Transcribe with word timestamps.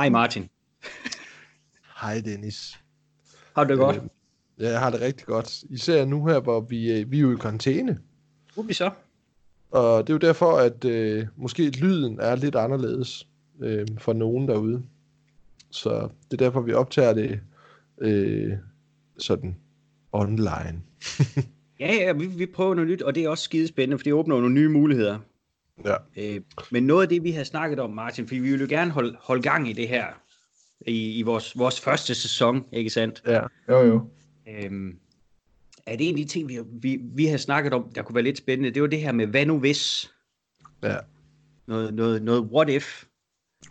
Hej 0.00 0.08
Martin. 0.08 0.48
Hej 2.02 2.20
Dennis. 2.24 2.78
Har 3.56 3.64
du 3.64 3.70
det 3.70 3.78
godt? 3.78 3.96
Øh, 3.96 4.02
ja, 4.60 4.70
jeg 4.70 4.80
har 4.80 4.90
det 4.90 5.00
rigtig 5.00 5.26
godt. 5.26 5.62
Især 5.70 6.04
nu 6.04 6.26
her, 6.26 6.40
hvor 6.40 6.60
vi, 6.60 7.00
øh, 7.00 7.10
vi 7.10 7.16
er 7.16 7.20
jo 7.20 7.32
i 7.32 7.36
karantæne. 7.40 7.98
Hvor 8.54 8.62
vi 8.62 8.72
så? 8.72 8.90
Og 9.70 10.06
det 10.06 10.12
er 10.12 10.14
jo 10.14 10.18
derfor, 10.18 10.56
at 10.56 10.84
øh, 10.84 11.26
måske 11.36 11.70
lyden 11.70 12.20
er 12.20 12.36
lidt 12.36 12.54
anderledes 12.54 13.28
øh, 13.62 13.86
for 13.98 14.12
nogen 14.12 14.48
derude. 14.48 14.82
Så 15.70 16.08
det 16.30 16.40
er 16.40 16.44
derfor, 16.44 16.60
vi 16.60 16.72
optager 16.72 17.14
det 17.14 17.40
øh, 17.98 18.52
sådan 19.18 19.56
online. 20.12 20.82
Ja, 21.80 21.94
ja, 21.94 22.12
vi, 22.12 22.26
vi 22.26 22.46
prøver 22.46 22.74
noget 22.74 22.90
nyt, 22.90 23.02
og 23.02 23.14
det 23.14 23.24
er 23.24 23.28
også 23.28 23.44
skidespændende, 23.44 23.98
for 23.98 24.04
det 24.04 24.12
åbner 24.12 24.36
nogle 24.36 24.54
nye 24.54 24.68
muligheder. 24.68 25.18
Ja. 25.84 25.96
Øh, 26.16 26.40
men 26.70 26.86
noget 26.86 27.02
af 27.02 27.08
det, 27.08 27.22
vi 27.24 27.30
har 27.30 27.44
snakket 27.44 27.80
om, 27.80 27.90
Martin, 27.90 28.26
fordi 28.26 28.40
vi 28.40 28.50
vil 28.50 28.60
jo 28.60 28.66
gerne 28.68 28.90
holde, 28.90 29.16
holde 29.20 29.42
gang 29.42 29.70
i 29.70 29.72
det 29.72 29.88
her, 29.88 30.06
i, 30.86 31.18
i 31.18 31.22
vores, 31.22 31.58
vores 31.58 31.80
første 31.80 32.14
sæson, 32.14 32.64
ikke 32.72 32.90
sandt? 32.90 33.22
Ja, 33.26 33.40
jo 33.68 33.80
jo. 33.80 34.10
Øhm, 34.48 34.98
er 35.86 35.96
det 35.96 36.08
en 36.08 36.14
af 36.14 36.16
de 36.16 36.24
ting, 36.24 36.48
vi, 36.48 36.58
vi, 36.72 36.98
vi 37.02 37.26
har 37.26 37.36
snakket 37.36 37.72
om, 37.72 37.92
der 37.94 38.02
kunne 38.02 38.14
være 38.14 38.24
lidt 38.24 38.38
spændende, 38.38 38.70
det 38.70 38.82
var 38.82 38.88
det 38.88 39.00
her 39.00 39.12
med, 39.12 39.26
hvad 39.26 39.46
nu 39.46 39.58
hvis? 39.58 40.12
Ja. 40.82 40.96
Noget, 41.66 41.94
noget, 41.94 42.22
noget 42.22 42.42
what 42.42 42.68
if? 42.68 43.04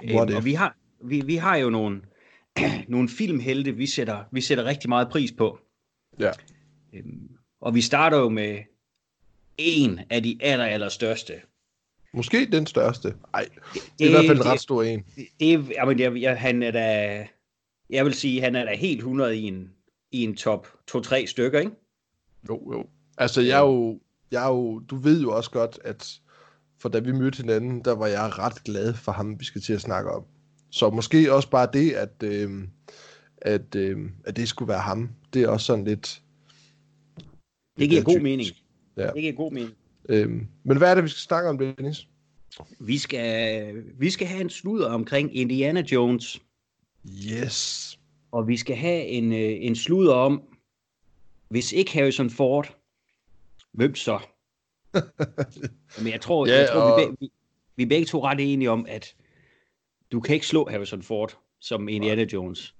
What 0.03 0.29
øhm, 0.29 0.35
Og 0.35 0.39
if? 0.39 0.45
vi 0.45 0.53
har, 0.53 0.77
vi, 1.03 1.21
vi 1.21 1.35
har 1.35 1.55
jo 1.55 1.69
nogle, 1.69 2.01
nogle 2.87 3.09
filmhelte, 3.09 3.71
vi 3.71 3.85
sætter, 3.85 4.23
vi 4.31 4.41
sætter 4.41 4.63
rigtig 4.65 4.89
meget 4.89 5.09
pris 5.09 5.31
på. 5.31 5.59
Ja. 6.19 6.31
Øhm, 6.93 7.29
og 7.61 7.75
vi 7.75 7.81
starter 7.81 8.17
jo 8.17 8.29
med 8.29 8.59
en 9.57 9.99
af 10.09 10.23
de 10.23 10.37
aller, 10.41 10.65
aller 10.65 10.89
største. 10.89 11.33
Måske 12.13 12.47
den 12.51 12.65
største. 12.65 13.13
Nej, 13.33 13.47
det 13.73 14.05
er 14.05 14.09
i 14.09 14.11
hvert 14.11 14.25
fald 14.27 14.37
en 14.37 14.45
ret 14.45 14.59
stor 14.59 14.83
en. 14.83 15.03
Det, 15.15 15.27
det 15.39 15.53
er, 15.53 15.63
jamen, 15.71 15.99
jeg, 15.99 16.21
jeg, 16.21 16.39
han 16.39 16.63
er 16.63 16.71
da, 16.71 17.27
jeg 17.89 18.05
vil 18.05 18.13
sige, 18.13 18.41
han 18.41 18.55
er 18.55 18.65
da 18.65 18.75
helt 18.75 18.97
100 18.97 19.37
i 19.37 19.43
en, 19.43 19.69
i 20.11 20.23
en 20.23 20.35
top 20.35 20.67
2-3 20.91 21.25
stykker, 21.25 21.59
ikke? 21.59 21.71
Jo, 22.49 22.73
jo. 22.73 22.85
Altså, 23.17 23.41
jeg 23.41 23.59
er 23.59 23.65
jo, 23.65 23.99
jeg 24.31 24.43
er 24.43 24.49
jo, 24.49 24.79
du 24.79 24.95
ved 24.95 25.21
jo 25.21 25.35
også 25.35 25.51
godt, 25.51 25.79
at 25.83 26.19
for 26.79 26.89
da 26.89 26.99
vi 26.99 27.11
mødte 27.11 27.37
hinanden, 27.37 27.85
der 27.85 27.95
var 27.95 28.07
jeg 28.07 28.37
ret 28.37 28.63
glad 28.63 28.93
for 28.93 29.11
ham, 29.11 29.39
vi 29.39 29.45
skal 29.45 29.61
til 29.61 29.73
at 29.73 29.81
snakke 29.81 30.11
om. 30.11 30.23
Så 30.69 30.89
måske 30.89 31.33
også 31.33 31.49
bare 31.49 31.69
det, 31.73 31.91
at, 31.91 32.23
øh, 32.23 32.49
at, 33.37 33.75
øh, 33.75 33.97
at 34.25 34.37
det 34.37 34.47
skulle 34.47 34.69
være 34.69 34.79
ham, 34.79 35.09
det 35.33 35.43
er 35.43 35.47
også 35.47 35.65
sådan 35.65 35.85
lidt... 35.85 36.21
Det 37.79 37.89
giver 37.89 37.89
lidt 37.89 38.05
god 38.05 38.19
mening. 38.19 38.49
Ja. 38.97 39.07
Det 39.07 39.21
giver 39.21 39.33
god 39.33 39.51
mening. 39.51 39.73
Øh, 40.09 40.29
men 40.63 40.77
hvad 40.77 40.91
er 40.91 40.95
det, 40.95 41.03
vi 41.03 41.09
skal 41.09 41.19
snakke 41.19 41.49
om, 41.49 41.57
Dennis? 41.57 42.07
Vi 42.79 42.97
skal, 42.97 43.83
vi 43.99 44.09
skal 44.09 44.27
have 44.27 44.41
en 44.41 44.49
sludder 44.49 44.89
omkring 44.89 45.35
Indiana 45.37 45.81
Jones, 45.91 46.41
Yes. 47.31 47.99
og 48.31 48.47
vi 48.47 48.57
skal 48.57 48.75
have 48.75 49.03
en, 49.05 49.33
øh, 49.33 49.39
en 49.65 49.75
sludder 49.75 50.13
om, 50.13 50.43
hvis 51.49 51.71
ikke 51.73 51.91
Harrison 51.93 52.29
Ford, 52.29 52.77
hvem 53.71 53.95
så? 53.95 54.19
Men 56.03 56.11
jeg 56.11 56.21
tror, 56.21 56.47
Ja, 56.47 56.59
jeg 56.59 56.69
tror 56.73 56.81
og- 56.81 56.99
vi, 57.01 57.05
be, 57.11 57.17
vi, 57.19 57.31
vi 57.75 57.83
er 57.83 57.87
begge 57.87 58.05
to 58.05 58.23
ret 58.23 58.53
enige 58.53 58.71
om, 58.71 58.85
at 58.89 59.15
du 60.11 60.19
kan 60.19 60.33
ikke 60.33 60.47
slå 60.47 60.67
Harrison 60.69 61.01
Ford 61.03 61.37
som 61.59 61.89
Indiana 61.89 62.25
Jones. 62.33 62.75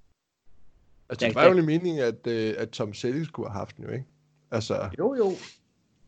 Altså, 1.08 1.26
det 1.26 1.34
var 1.34 1.44
jo 1.48 1.58
en 1.58 1.66
mening, 1.66 1.98
at, 2.00 2.26
øh, 2.26 2.54
at 2.58 2.70
Tom 2.70 2.94
Selleck 2.94 3.26
skulle 3.28 3.48
have 3.50 3.58
haft 3.58 3.76
den 3.76 3.84
jo, 3.84 3.90
ikke? 3.90 4.04
Altså, 4.50 4.90
Jo, 4.98 5.14
jo. 5.14 5.32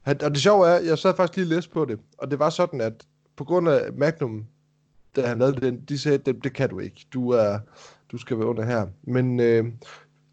Han, 0.02 0.22
og 0.22 0.30
det 0.30 0.38
sjove 0.42 0.68
er, 0.68 0.80
jeg 0.80 0.98
sad 0.98 1.16
faktisk 1.16 1.36
lige 1.36 1.46
og 1.46 1.48
læste 1.48 1.70
på 1.70 1.84
det, 1.84 1.98
og 2.18 2.30
det 2.30 2.38
var 2.38 2.50
sådan, 2.50 2.80
at 2.80 3.04
på 3.36 3.44
grund 3.44 3.68
af 3.68 3.92
Magnum, 3.92 4.46
da 5.16 5.26
han 5.26 5.38
lavede 5.38 5.60
den, 5.60 5.80
de 5.84 5.98
sagde, 5.98 6.18
det, 6.18 6.44
det 6.44 6.52
kan 6.52 6.68
du 6.68 6.78
ikke. 6.78 7.06
Du, 7.12 7.30
er, 7.30 7.58
du 8.12 8.18
skal 8.18 8.38
være 8.38 8.46
under 8.46 8.64
her. 8.64 8.86
Men 9.02 9.40
øh, 9.40 9.64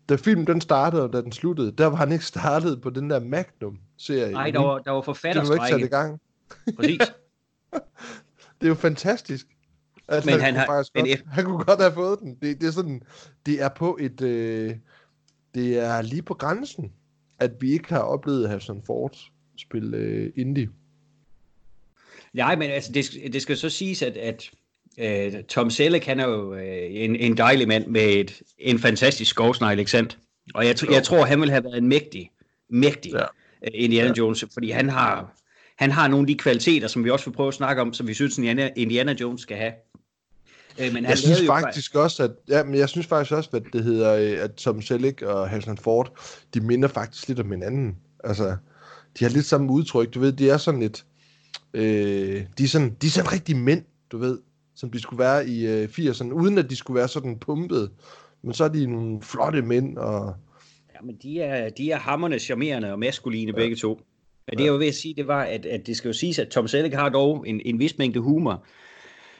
da 0.09 0.15
filmen 0.15 0.47
den 0.47 0.61
startede, 0.61 1.03
og 1.03 1.13
da 1.13 1.21
den 1.21 1.31
sluttede, 1.31 1.71
der 1.71 1.85
var 1.85 1.95
han 1.95 2.11
ikke 2.11 2.25
startet 2.25 2.81
på 2.81 2.89
den 2.89 3.09
der 3.09 3.19
Magnum-serie. 3.19 4.31
Nej, 4.31 4.51
der 4.51 4.59
var, 4.59 4.77
der 4.79 4.91
var 4.91 5.01
det 5.01 5.13
var 5.23 5.53
ikke 5.53 5.67
sat 5.69 5.81
i 5.81 5.83
gang. 5.87 6.19
Præcis. 6.75 6.99
Det 8.61 8.67
er 8.67 8.69
jo 8.69 8.75
fantastisk. 8.75 9.47
At 10.07 10.25
Men 10.25 10.39
han, 10.39 10.55
han 10.55 10.65
kunne 10.67 10.75
har- 10.75 10.89
men 10.95 11.05
godt, 11.05 11.23
han 11.27 11.45
kunne 11.45 11.63
godt 11.63 11.79
have 11.81 11.93
fået 11.93 12.19
den. 12.19 12.35
Det, 12.41 12.61
det 12.61 12.67
er 12.67 12.71
sådan, 12.71 13.01
det 13.45 13.61
er 13.63 13.69
på 13.69 13.97
et, 14.01 14.21
øh, 14.21 14.75
det 15.55 15.79
er 15.79 16.01
lige 16.01 16.21
på 16.21 16.33
grænsen, 16.33 16.91
at 17.39 17.51
vi 17.61 17.71
ikke 17.71 17.89
har 17.93 17.99
oplevet 17.99 18.49
Harrison 18.49 18.81
Ford 18.85 19.17
spille 19.59 19.97
øh, 19.97 20.31
indie. 20.35 20.69
Nej, 22.33 22.55
men 22.55 22.69
altså, 22.69 22.91
det, 22.91 23.33
det 23.33 23.41
skal 23.41 23.57
så 23.57 23.69
siges, 23.69 24.01
at, 24.01 24.17
at 24.17 24.49
uh, 25.33 25.39
Tom 25.47 25.69
Selleck, 25.69 26.05
han 26.05 26.19
er 26.19 26.27
jo 26.27 26.53
uh, 26.53 26.59
en, 26.89 27.15
en 27.15 27.37
dejlig 27.37 27.67
mand 27.67 27.87
med 27.87 28.01
et, 28.01 28.41
en 28.57 28.79
fantastisk 28.79 29.31
skovsnegl, 29.31 29.79
ikke 29.79 29.91
sandt? 29.91 30.17
Og 30.53 30.65
jeg, 30.65 30.75
jeg 30.91 31.03
tror, 31.03 31.25
han 31.25 31.41
vil 31.41 31.51
have 31.51 31.63
været 31.63 31.77
en 31.77 31.87
mægtig, 31.87 32.31
mægtig 32.69 33.11
Ja. 33.11 33.19
ja. 33.63 33.67
Indiana 33.73 34.07
ja. 34.07 34.13
Jones, 34.17 34.45
fordi 34.53 34.71
han 34.71 34.89
har, 34.89 35.41
han 35.77 35.91
har 35.91 36.07
nogle 36.07 36.23
af 36.23 36.27
de 36.27 36.35
kvaliteter, 36.35 36.87
som 36.87 37.03
vi 37.03 37.09
også 37.09 37.25
vil 37.25 37.35
prøve 37.35 37.47
at 37.47 37.53
snakke 37.53 37.81
om, 37.81 37.93
som 37.93 38.07
vi 38.07 38.13
synes, 38.13 38.37
Indiana, 38.75 39.13
Jones 39.13 39.41
skal 39.41 39.57
have. 39.57 39.73
Uh, 40.77 40.85
men 40.85 40.95
han 40.95 41.05
Jeg 41.05 41.17
synes 41.17 41.39
lavede 41.39 41.45
jo 41.45 41.65
faktisk 41.65 41.95
også, 41.95 42.23
at, 42.23 42.31
ja, 42.49 42.63
men 42.63 42.75
jeg 42.75 42.89
synes 42.89 43.07
faktisk 43.07 43.33
også, 43.33 43.49
at 43.53 43.63
det 43.73 43.83
hedder, 43.83 44.15
øh, 44.15 44.43
at 44.43 44.51
Tom 44.51 44.81
Selleck 44.81 45.21
og 45.21 45.49
Harrison 45.49 45.77
Ford, 45.77 46.19
de 46.53 46.59
minder 46.59 46.87
faktisk 46.87 47.27
lidt 47.27 47.39
om 47.39 47.51
hinanden. 47.51 47.97
Altså, 48.23 48.55
de 49.19 49.23
har 49.23 49.31
lidt 49.31 49.45
samme 49.45 49.71
udtryk, 49.71 50.13
du 50.13 50.19
ved, 50.19 50.31
de 50.31 50.49
er 50.49 50.57
sådan 50.57 50.79
lidt, 50.79 51.05
øh, 51.73 52.43
de 52.57 52.63
er 52.63 52.67
sådan, 52.67 52.95
de 53.01 53.07
er 53.07 53.11
sådan 53.11 53.31
rigtig 53.31 53.57
mænd, 53.57 53.83
du 54.11 54.17
ved, 54.17 54.39
som 54.75 54.91
de 54.91 54.99
skulle 54.99 55.19
være 55.19 55.47
i 55.47 55.67
øh, 55.67 55.89
80'erne, 55.89 56.31
uden 56.31 56.57
at 56.57 56.69
de 56.69 56.75
skulle 56.75 56.99
være 56.99 57.07
sådan 57.07 57.39
pumpet. 57.39 57.91
Men 58.41 58.53
så 58.53 58.63
er 58.63 58.67
de 58.67 58.87
nogle 58.87 59.21
flotte 59.21 59.61
mænd, 59.61 59.97
og 59.97 60.35
Ja, 60.99 61.05
men 61.05 61.15
de 61.23 61.41
er, 61.41 61.69
de 61.69 61.91
er 61.91 61.97
hammerne 61.97 62.39
charmerende 62.39 62.91
og 62.91 62.99
maskuline 62.99 63.51
ja. 63.51 63.55
begge 63.55 63.75
to. 63.75 64.01
Men 64.47 64.57
det 64.57 64.63
jeg 64.63 64.73
var 64.73 64.79
ved 64.79 64.87
at 64.87 64.95
sige, 64.95 65.13
det 65.15 65.27
var, 65.27 65.43
at, 65.43 65.65
at 65.65 65.87
det 65.87 65.97
skal 65.97 66.09
jo 66.09 66.13
siges, 66.13 66.39
at 66.39 66.47
Tom 66.47 66.67
Selleck 66.67 66.95
har 66.95 67.09
dog 67.09 67.47
en, 67.47 67.61
en 67.65 67.79
vis 67.79 67.97
mængde 67.97 68.19
humor. 68.19 68.65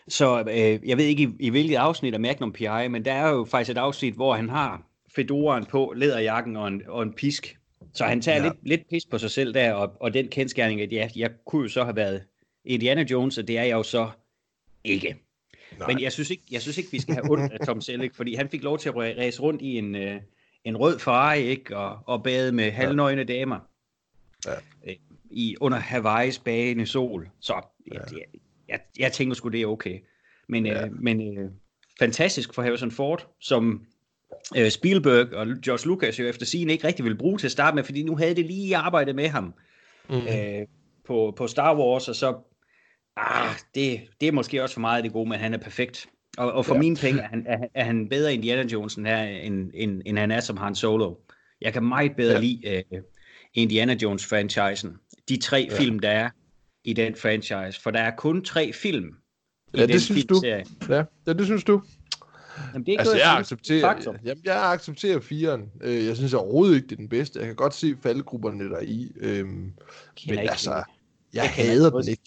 Så 0.08 0.40
øh, 0.40 0.90
jeg 0.90 0.98
ved 0.98 1.06
ikke, 1.06 1.24
i, 1.24 1.30
i 1.40 1.50
hvilket 1.50 1.76
afsnit 1.76 2.14
af 2.14 2.20
Magnum 2.20 2.52
P.I., 2.52 2.88
men 2.90 3.06
der 3.06 3.14
er 3.14 3.30
jo 3.30 3.46
faktisk 3.46 3.72
et 3.72 3.78
afsnit, 3.78 4.14
hvor 4.14 4.36
han 4.36 4.50
har 4.50 4.82
fedoren 5.16 5.66
på, 5.66 5.94
læderjakken 5.96 6.56
og 6.56 6.68
en, 6.68 6.82
og 6.88 7.04
en 7.04 7.14
pisk. 7.14 7.59
Så 7.94 8.06
han 8.06 8.22
tager 8.22 8.38
Ja. 8.38 8.44
lidt, 8.44 8.68
lidt 8.68 8.90
pis 8.90 9.06
på 9.06 9.18
sig 9.18 9.32
selv 9.32 9.54
der, 9.54 9.74
og, 9.74 9.98
og 10.00 10.14
den 10.14 10.28
kendskærning, 10.28 10.82
at 10.82 10.92
ja, 10.94 11.10
jeg 11.16 11.32
kunne 11.46 11.62
jo 11.64 11.70
så 11.70 11.84
have 11.84 11.96
været 11.96 12.24
Indiana 12.66 13.06
Jones, 13.12 13.38
og 13.38 13.48
det 13.48 13.58
er 13.58 13.64
jeg 13.64 13.72
jo 13.76 13.84
så 13.84 14.10
ikke. 14.84 15.16
Nej. 15.80 15.88
Men 15.88 16.02
jeg 16.02 16.12
synes, 16.12 16.30
ikke, 16.30 16.44
jeg 16.52 16.62
synes 16.62 16.78
ikke, 16.78 16.92
vi 16.92 17.00
skal 17.02 17.14
have 17.16 17.32
ondt 17.32 17.54
af 17.54 17.60
Tom 17.66 17.82
Selleck, 17.82 18.16
fordi 18.16 18.34
han 18.36 18.50
fik 18.50 18.64
lov 18.64 18.80
til 18.80 18.90
at 18.90 18.96
ræ- 18.96 19.20
ræse 19.20 19.42
rundt 19.42 19.62
i 19.62 19.78
en, 19.78 19.96
øh, 19.96 20.22
en 20.64 20.78
rød 20.78 21.00
Ferrari, 21.00 21.42
ikke? 21.42 21.78
Og, 21.78 22.00
og 22.06 22.24
bade 22.24 22.52
med 22.52 22.72
halvnøgne 22.72 23.24
damer. 23.24 23.60
Ja. 24.46 24.54
Øh, 24.88 24.96
I, 25.32 25.56
under 25.62 25.78
Hawaiis 25.78 26.40
bagende 26.40 26.86
sol. 26.86 27.30
Så 27.40 27.54
Ja. 27.94 28.00
jeg, 28.12 28.22
jeg, 28.68 28.80
jeg 29.00 29.12
tænker 29.12 29.36
sgu, 29.36 29.50
det 29.50 29.62
er 29.62 29.66
okay. 29.68 30.00
Men, 30.48 30.66
ja. 30.66 30.86
øh, 30.86 30.92
men 31.02 31.38
øh, 31.38 31.50
fantastisk 32.00 32.54
for 32.54 32.62
Harrison 32.62 32.92
Ford, 32.92 33.28
som 33.40 33.86
øh, 34.58 34.70
Spielberg 34.70 35.34
og 35.34 35.48
George 35.66 35.88
Lucas 35.88 36.20
jo 36.20 36.26
efter 36.26 36.46
sigende 36.46 36.74
ikke 36.74 36.88
rigtig 36.88 37.06
ville 37.06 37.18
bruge 37.18 37.38
til 37.38 37.48
at 37.48 37.52
starte 37.52 37.76
med, 37.76 37.84
fordi 37.84 38.04
nu 38.04 38.16
havde 38.18 38.36
det 38.36 38.46
lige 38.46 38.78
arbejdet 38.78 39.16
med 39.16 39.28
ham 39.28 39.54
mm. 40.10 40.16
øh, 40.16 40.68
på, 41.08 41.34
på 41.38 41.48
Star 41.48 41.78
Wars, 41.78 42.08
og 42.10 42.16
så, 42.16 42.36
ah, 43.18 43.56
det, 43.76 44.02
det 44.22 44.28
er 44.28 44.32
måske 44.32 44.64
også 44.64 44.74
for 44.74 44.82
meget 44.82 44.98
af 44.98 45.04
det 45.04 45.14
gode, 45.14 45.30
men 45.30 45.40
han 45.40 45.54
er 45.54 45.58
perfekt. 45.58 46.08
Og, 46.38 46.52
og 46.52 46.66
for 46.66 46.74
Ja. 46.76 46.80
mine 46.80 46.96
penge 46.96 47.22
er 47.22 47.28
han, 47.28 47.46
er, 47.48 47.58
er 47.76 47.84
han 47.84 48.10
bedre 48.10 48.34
Indiana 48.34 48.68
Jones 48.68 48.96
end, 48.96 49.08
her, 49.08 49.24
end, 49.24 49.72
end, 49.74 50.02
end 50.06 50.18
han 50.18 50.32
er 50.32 50.40
som 50.40 50.58
Han 50.58 50.76
Solo. 50.76 51.16
Jeg 51.62 51.74
kan 51.74 51.84
meget 51.84 52.12
bedre 52.18 52.34
Ja. 52.34 52.40
lide 52.40 52.84
uh, 52.92 53.00
Indiana 53.54 53.96
Jones-franchisen. 54.04 54.90
De 55.30 55.38
tre 55.38 55.68
Ja. 55.72 55.78
film, 55.78 56.00
der 56.00 56.10
er 56.10 56.30
i 56.84 56.94
den 56.94 57.16
franchise. 57.16 57.82
For 57.82 57.92
der 57.92 58.00
er 58.00 58.12
kun 58.16 58.44
tre 58.44 58.74
film 58.74 59.06
i 59.74 59.78
Ja, 59.78 59.82
det 59.82 59.90
den 59.90 60.00
synes 60.00 60.26
du. 60.26 60.42
Ja, 60.44 60.62
ja, 60.90 61.34
det 61.34 61.46
synes 61.46 61.64
du. 61.64 61.82
Jamen, 62.74 62.86
det 62.86 62.90
er 62.90 62.94
ikke 62.94 63.00
Altså, 63.00 63.14
noget, 63.14 63.26
jeg 63.26 63.38
accepterer, 63.38 63.82
Faktum. 63.82 64.16
jamen, 64.26 64.42
jeg 64.46 64.72
accepterer 64.72 65.20
firen. 65.20 65.72
Øh, 65.82 66.06
Jeg 66.06 66.16
synes 66.16 66.34
overhovedet 66.34 66.76
ikke, 66.76 66.86
det 66.88 66.92
er 66.92 66.98
den 66.98 67.10
bedste. 67.10 67.40
Jeg 67.40 67.48
kan 67.48 67.56
godt 67.56 67.74
se 67.74 67.96
faldgrupperne 68.04 68.70
der 68.70 68.80
i. 68.82 69.12
Øhm, 69.20 69.48
men 69.50 69.74
ikke- 70.28 70.40
altså, 70.40 70.72
jeg, 70.74 70.84
jeg 71.34 71.50
hader 71.50 71.90
den 71.90 72.08
ikke. 72.10 72.24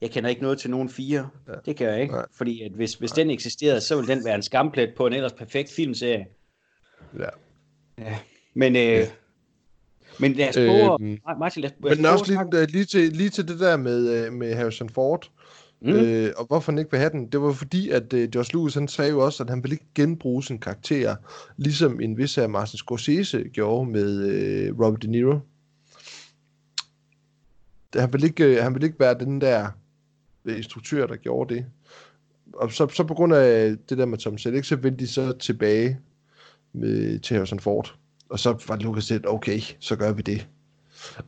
Jeg 0.00 0.10
kender 0.10 0.30
ikke 0.30 0.42
noget 0.42 0.58
til 0.58 0.70
nogen 0.70 0.88
fire. 0.88 1.28
Ja. 1.48 1.52
Det 1.66 1.76
kan 1.76 1.86
jeg 1.86 2.00
ikke. 2.02 2.12
Nej. 2.12 2.20
Nej. 2.20 2.28
Fordi 2.36 2.62
at 2.62 2.72
hvis, 2.72 2.94
hvis 2.94 3.10
den 3.12 3.30
eksisterede, 3.30 3.80
så 3.80 3.96
ville 3.96 4.14
den 4.14 4.24
være 4.24 4.34
en 4.34 4.42
skamplet 4.42 4.92
på 4.96 5.06
en 5.06 5.12
ellers 5.12 5.32
perfekt 5.32 5.70
filmserie. 5.76 6.26
Ja. 7.18 7.24
Ja. 7.98 8.18
Men, 8.54 8.76
øh, 8.76 8.82
Ja. 8.82 9.06
men 10.18 10.32
lad 10.32 10.48
os 10.48 10.54
prøve 10.54 10.98
øh, 11.02 11.18
Martin, 11.38 11.62
lad 11.62 11.70
os, 11.70 11.76
lad 11.82 11.92
os 11.92 11.96
Men 11.98 12.06
også 12.06 12.24
lige, 12.52 12.62
øh, 12.62 12.68
lige, 12.68 12.84
til, 12.84 13.12
lige 13.12 13.30
til 13.30 13.48
det 13.48 13.60
der 13.60 13.76
med, 13.76 14.26
øh, 14.26 14.32
med 14.32 14.54
Harrison 14.54 14.88
Ford, 14.90 15.30
Mm. 15.84 15.90
øh, 15.90 16.32
og 16.36 16.46
hvorfor 16.46 16.72
han 16.72 16.78
ikke 16.78 16.90
vil 16.90 17.00
have 17.00 17.10
den, 17.10 17.26
det 17.26 17.40
var 17.40 17.52
fordi, 17.52 17.90
at 17.90 18.12
øh, 18.12 18.30
George 18.30 18.52
Lucas, 18.52 18.74
han 18.74 18.88
sagde 18.88 19.10
jo 19.10 19.24
også, 19.24 19.42
at 19.42 19.50
han 19.50 19.62
ville 19.62 19.74
ikke 19.74 19.86
genbruge 19.94 20.42
sin 20.42 20.58
karakter, 20.58 21.16
ligesom 21.56 22.00
en 22.00 22.16
vis 22.16 22.38
af 22.38 22.48
Martin 22.48 22.78
Scorsese 22.78 23.44
gjorde 23.52 23.90
med 23.90 24.28
øh, 24.28 24.80
Robert 24.80 25.02
De 25.02 25.06
Niro. 25.06 25.38
Han 27.96 28.12
ville 28.12 28.26
ikke, 28.26 28.44
øh, 28.44 28.62
han 28.62 28.74
ville 28.74 28.86
ikke 28.86 29.00
være 29.00 29.18
den 29.18 29.40
der 29.40 29.68
øh, 30.44 30.56
instruktør, 30.56 31.06
der 31.06 31.16
gjorde 31.16 31.54
det. 31.54 31.66
og 32.54 32.72
så, 32.72 32.88
så 32.88 33.04
på 33.04 33.14
grund 33.14 33.34
af 33.34 33.76
det 33.88 33.98
der 33.98 34.06
med 34.06 34.18
Tom 34.18 34.38
Selleck, 34.38 34.64
så 34.64 34.76
vendte 34.76 35.04
de 35.04 35.08
så 35.08 35.32
tilbage 35.32 35.98
med, 36.72 37.18
til 37.18 37.34
Harrison 37.36 37.60
Ford. 37.60 37.94
Og 38.28 38.38
så 38.38 38.64
var 38.68 38.76
Lucas 38.76 39.10
lidt, 39.10 39.26
okay, 39.26 39.60
så 39.78 39.96
gør 39.96 40.12
vi 40.12 40.22
det. 40.22 40.48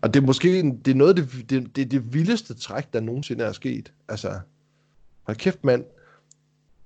Og 0.00 0.14
det 0.14 0.22
er 0.22 0.26
måske 0.26 0.62
det 0.84 0.90
er 0.90 0.94
noget 0.94 1.18
af 1.18 1.26
det, 1.26 1.50
det, 1.50 1.76
det, 1.76 1.90
det 1.90 2.14
vildeste 2.14 2.54
træk, 2.54 2.92
der 2.92 3.00
nogensinde 3.00 3.44
er 3.44 3.52
sket. 3.52 3.92
Altså, 4.08 4.40
hold 5.22 5.36
kæft 5.36 5.64
mand, 5.64 5.84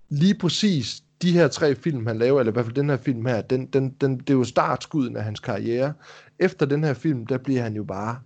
lige 0.09 0.35
præcis 0.35 1.03
de 1.23 1.33
her 1.33 1.49
tre 1.49 1.75
film, 1.75 2.07
han 2.07 2.19
laver, 2.19 2.41
eller 2.41 2.53
i 2.53 2.55
hvert 2.55 2.65
fald 2.65 2.75
den 2.75 2.89
her 2.89 2.97
film 2.97 3.27
her, 3.27 3.43
den, 3.43 3.67
den, 3.67 3.91
den, 3.91 4.19
det 4.19 4.31
er 4.31 4.35
jo 4.35 4.45
startskuden 4.45 5.17
af 5.17 5.25
hans 5.25 5.41
karriere. 5.41 5.93
Efter 6.39 6.67
den 6.67 6.85
her 6.85 6.95
film, 6.95 7.27
der 7.27 7.39
bliver 7.39 7.63
han 7.63 7.75
jo 7.75 7.85
bare 7.85 8.21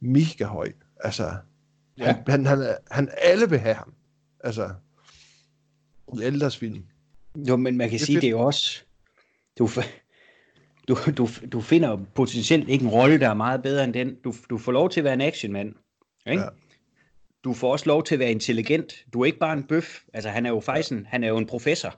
mega 0.00 0.44
høj. 0.44 0.72
Altså, 1.00 1.34
ja. 1.98 2.16
han, 2.26 2.46
han, 2.46 2.60
han, 2.60 2.76
han, 2.90 3.08
alle 3.22 3.50
vil 3.50 3.58
have 3.58 3.74
ham. 3.74 3.94
Altså, 4.40 4.70
deres 6.40 6.56
film. 6.56 6.84
Jo, 7.36 7.56
men 7.56 7.76
man 7.76 7.90
kan 7.90 7.98
det 7.98 8.06
sige, 8.06 8.16
fedt. 8.16 8.22
det 8.22 8.28
er 8.28 8.30
jo 8.30 8.40
også... 8.40 8.82
Du, 9.58 9.68
du, 10.88 10.96
du, 11.16 11.28
du 11.52 11.60
finder 11.60 11.98
potentielt 12.14 12.68
ikke 12.68 12.84
en 12.84 12.90
rolle, 12.90 13.20
der 13.20 13.28
er 13.28 13.34
meget 13.34 13.62
bedre 13.62 13.84
end 13.84 13.94
den. 13.94 14.14
Du, 14.24 14.34
du 14.50 14.58
får 14.58 14.72
lov 14.72 14.90
til 14.90 15.00
at 15.00 15.04
være 15.04 15.14
en 15.14 15.20
actionmand. 15.20 15.74
Ikke? 16.26 16.42
Ja. 16.42 16.48
Du 17.44 17.54
får 17.54 17.72
også 17.72 17.86
lov 17.86 18.04
til 18.04 18.14
at 18.14 18.18
være 18.18 18.30
intelligent. 18.30 18.94
Du 19.12 19.20
er 19.20 19.24
ikke 19.24 19.38
bare 19.38 19.52
en 19.52 19.62
bøf. 19.62 20.00
Altså, 20.14 20.30
han 20.30 20.46
er 20.46 20.50
jo 20.50 20.60
faktisk 20.60 20.92
en, 20.92 21.06
han 21.08 21.24
er 21.24 21.28
jo 21.28 21.36
en 21.36 21.46
professor. 21.46 21.94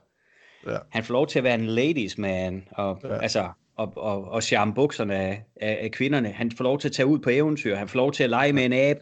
Ja. 0.66 0.78
Han 0.90 1.04
får 1.04 1.12
lov 1.12 1.26
til 1.26 1.38
at 1.38 1.44
være 1.44 1.54
en 1.54 1.66
ladies 1.66 2.18
man, 2.18 2.68
og, 2.70 3.00
ja. 3.04 3.18
altså, 3.18 3.48
og, 3.76 3.92
og, 3.96 4.24
og 4.24 4.42
charme 4.42 4.74
bukserne 4.74 5.14
af, 5.14 5.44
af, 5.56 5.78
af 5.82 5.90
kvinderne. 5.90 6.28
Han 6.28 6.50
får 6.50 6.64
lov 6.64 6.78
til 6.78 6.88
at 6.88 6.92
tage 6.92 7.06
ud 7.06 7.18
på 7.18 7.30
eventyr. 7.30 7.76
Han 7.76 7.88
får 7.88 7.96
lov 7.96 8.12
til 8.12 8.24
at 8.24 8.30
lege 8.30 8.52
med 8.52 8.64
en 8.64 8.72
abe. 8.72 9.00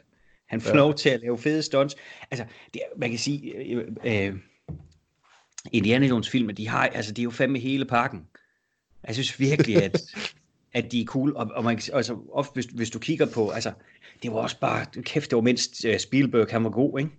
Han 0.48 0.60
får 0.60 0.70
ja. 0.70 0.76
lov 0.76 0.94
til 0.94 1.08
at 1.08 1.20
lave 1.20 1.38
fede 1.38 1.62
stunts. 1.62 1.96
Altså, 2.30 2.44
det, 2.74 2.82
man 2.96 3.10
kan 3.10 3.18
sige, 3.18 3.56
øh, 3.56 3.88
øh, 4.04 4.34
Indiana 5.72 6.06
Jones 6.06 6.30
filmer, 6.30 6.52
de 6.52 6.68
har, 6.68 6.86
altså, 6.86 7.12
de 7.12 7.22
er 7.22 7.24
jo 7.24 7.30
fandme 7.30 7.58
hele 7.58 7.84
pakken. 7.84 8.20
Jeg 9.06 9.14
synes 9.14 9.40
virkelig, 9.40 9.82
at, 9.82 10.02
at 10.72 10.92
de 10.92 11.00
er 11.00 11.04
cool, 11.04 11.36
og, 11.36 11.50
og 11.54 11.64
man, 11.64 11.80
altså, 11.92 12.16
ofte, 12.32 12.54
hvis, 12.54 12.64
hvis 12.64 12.90
du 12.90 12.98
kigger 12.98 13.26
på, 13.26 13.50
altså, 13.50 13.72
det 14.22 14.32
var 14.32 14.38
også 14.38 14.60
bare, 14.60 14.86
kæft, 15.02 15.30
det 15.30 15.36
var 15.36 15.42
mindst 15.42 15.84
uh, 15.84 15.98
Spielberg, 15.98 16.46
han 16.50 16.64
var 16.64 16.70
god, 16.70 16.98
ikke? 16.98 17.10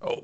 Oh. 0.00 0.22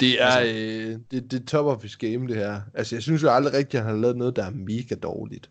Det 0.00 0.22
er, 0.22 0.26
altså, 0.26 0.54
øh, 0.54 0.98
det, 1.10 1.30
det 1.30 1.40
er 1.40 1.46
top 1.46 1.66
of 1.66 1.82
his 1.82 1.96
game, 1.96 2.28
det 2.28 2.36
her. 2.36 2.60
Altså, 2.74 2.96
jeg 2.96 3.02
synes 3.02 3.22
jo 3.22 3.30
aldrig 3.30 3.54
rigtigt, 3.54 3.74
at 3.74 3.84
han 3.84 3.94
har 3.94 4.00
lavet 4.00 4.16
noget, 4.16 4.36
der 4.36 4.44
er 4.44 4.50
mega 4.50 4.94
dårligt. 4.94 5.50